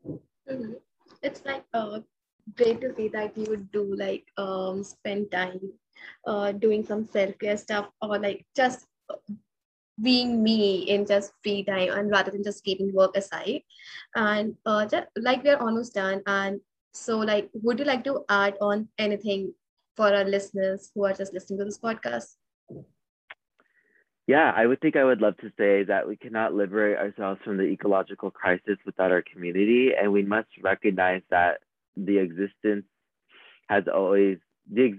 mm-hmm. 0.08 0.72
it's 1.22 1.44
like 1.44 1.64
uh, 1.74 1.98
great 2.56 2.80
to 2.80 2.94
see 2.94 3.08
that 3.08 3.36
you 3.36 3.44
would 3.48 3.70
do 3.72 3.94
like 3.96 4.24
um 4.36 4.84
spend 4.84 5.30
time 5.30 5.60
uh 6.26 6.52
doing 6.52 6.84
some 6.84 7.04
self-care 7.04 7.56
stuff 7.56 7.88
or 8.00 8.18
like 8.18 8.44
just 8.54 8.86
being 10.02 10.42
me 10.42 10.82
in 10.88 11.06
just 11.06 11.32
free 11.42 11.64
time 11.64 11.90
and 11.90 12.10
rather 12.10 12.30
than 12.30 12.42
just 12.44 12.64
keeping 12.64 12.92
work 12.92 13.16
aside 13.16 13.62
and 14.14 14.54
uh 14.66 14.86
just, 14.86 15.06
like 15.16 15.42
we're 15.44 15.56
almost 15.56 15.94
done 15.94 16.22
and 16.26 16.60
so, 16.96 17.18
like, 17.18 17.50
would 17.52 17.78
you 17.78 17.84
like 17.84 18.04
to 18.04 18.24
add 18.30 18.56
on 18.58 18.88
anything 18.98 19.52
for 19.96 20.14
our 20.14 20.24
listeners 20.24 20.90
who 20.94 21.04
are 21.04 21.12
just 21.12 21.34
listening 21.34 21.58
to 21.58 21.64
this 21.66 21.78
podcast? 21.78 22.36
Yeah, 24.26 24.50
I 24.56 24.66
would 24.66 24.80
think 24.80 24.96
I 24.96 25.04
would 25.04 25.20
love 25.20 25.36
to 25.38 25.52
say 25.58 25.84
that 25.84 26.08
we 26.08 26.16
cannot 26.16 26.54
liberate 26.54 26.96
ourselves 26.96 27.40
from 27.44 27.58
the 27.58 27.64
ecological 27.64 28.30
crisis 28.30 28.78
without 28.86 29.12
our 29.12 29.22
community, 29.22 29.90
and 29.94 30.10
we 30.10 30.22
must 30.22 30.48
recognize 30.62 31.20
that 31.30 31.60
the 31.96 32.18
existence 32.18 32.86
has 33.68 33.84
always 33.94 34.38
the 34.72 34.94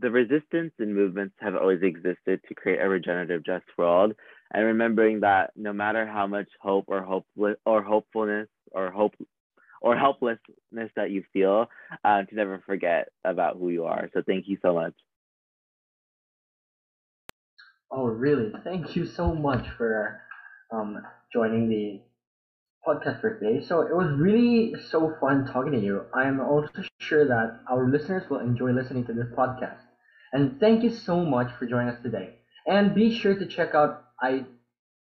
the 0.00 0.10
resistance 0.10 0.72
and 0.78 0.94
movements 0.94 1.34
have 1.40 1.56
always 1.56 1.82
existed 1.82 2.40
to 2.48 2.54
create 2.54 2.80
a 2.80 2.88
regenerative, 2.88 3.44
just 3.44 3.64
world, 3.76 4.14
and 4.52 4.64
remembering 4.64 5.20
that 5.20 5.50
no 5.56 5.72
matter 5.72 6.06
how 6.06 6.26
much 6.26 6.48
hope 6.60 6.84
or 6.88 7.02
hopeless 7.02 7.56
or 7.66 7.82
hopefulness 7.82 8.48
or 8.72 8.90
hope 8.90 9.14
or 9.80 9.96
helplessness 9.96 10.90
that 10.96 11.10
you 11.10 11.24
feel 11.32 11.66
uh, 12.04 12.22
to 12.22 12.34
never 12.34 12.62
forget 12.66 13.08
about 13.24 13.56
who 13.56 13.70
you 13.70 13.84
are. 13.84 14.08
So 14.14 14.22
thank 14.26 14.48
you 14.48 14.58
so 14.62 14.74
much. 14.74 14.94
Oh, 17.90 18.04
really? 18.06 18.52
Thank 18.64 18.96
you 18.96 19.06
so 19.06 19.34
much 19.34 19.66
for 19.76 20.20
um, 20.72 20.98
joining 21.32 21.68
the 21.68 22.00
podcast 22.86 23.20
for 23.20 23.38
today. 23.38 23.64
So 23.64 23.82
it 23.82 23.94
was 23.94 24.12
really 24.18 24.74
so 24.90 25.14
fun 25.20 25.46
talking 25.46 25.72
to 25.72 25.80
you. 25.80 26.04
I'm 26.14 26.40
also 26.40 26.82
sure 27.00 27.26
that 27.26 27.60
our 27.70 27.88
listeners 27.90 28.28
will 28.30 28.40
enjoy 28.40 28.72
listening 28.72 29.06
to 29.06 29.12
this 29.12 29.28
podcast. 29.36 29.87
And 30.32 30.58
thank 30.60 30.82
you 30.82 30.90
so 30.90 31.24
much 31.24 31.52
for 31.58 31.66
joining 31.66 31.88
us 31.88 32.02
today. 32.02 32.36
And 32.66 32.94
be 32.94 33.10
sure 33.10 33.34
to 33.34 33.46
check 33.46 33.74
out 33.74 34.04
I 34.20 34.44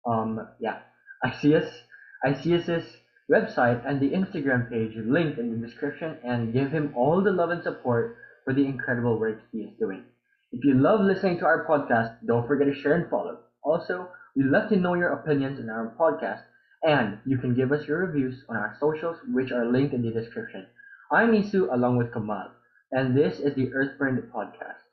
um 0.06 0.46
yeah 0.60 0.78
ICS 1.24 1.68
ICS's 2.24 2.96
website 3.30 3.82
and 3.86 4.00
the 4.00 4.10
Instagram 4.10 4.68
page 4.70 4.96
linked 4.96 5.38
in 5.38 5.50
the 5.50 5.66
description 5.66 6.16
and 6.24 6.52
give 6.52 6.70
him 6.70 6.92
all 6.96 7.22
the 7.22 7.30
love 7.30 7.50
and 7.50 7.62
support 7.62 8.16
for 8.44 8.54
the 8.54 8.64
incredible 8.64 9.18
work 9.18 9.38
he 9.52 9.58
is 9.58 9.74
doing. 9.78 10.02
If 10.50 10.64
you 10.64 10.74
love 10.74 11.00
listening 11.00 11.38
to 11.38 11.44
our 11.44 11.66
podcast, 11.66 12.14
don't 12.26 12.46
forget 12.46 12.66
to 12.66 12.74
share 12.74 12.94
and 12.94 13.10
follow. 13.10 13.40
Also, 13.62 14.08
we'd 14.34 14.46
love 14.46 14.70
to 14.70 14.76
know 14.76 14.94
your 14.94 15.12
opinions 15.12 15.60
on 15.60 15.68
our 15.68 15.94
podcast, 16.00 16.40
and 16.82 17.18
you 17.26 17.36
can 17.36 17.54
give 17.54 17.70
us 17.70 17.86
your 17.86 17.98
reviews 18.06 18.42
on 18.48 18.56
our 18.56 18.74
socials, 18.80 19.18
which 19.28 19.52
are 19.52 19.66
linked 19.66 19.92
in 19.92 20.00
the 20.00 20.10
description. 20.10 20.66
I'm 21.12 21.32
Isu 21.32 21.70
along 21.70 21.98
with 21.98 22.12
Komal, 22.12 22.48
and 22.90 23.14
this 23.14 23.40
is 23.40 23.54
the 23.54 23.70
Earthwind 23.74 24.22
Podcast. 24.34 24.87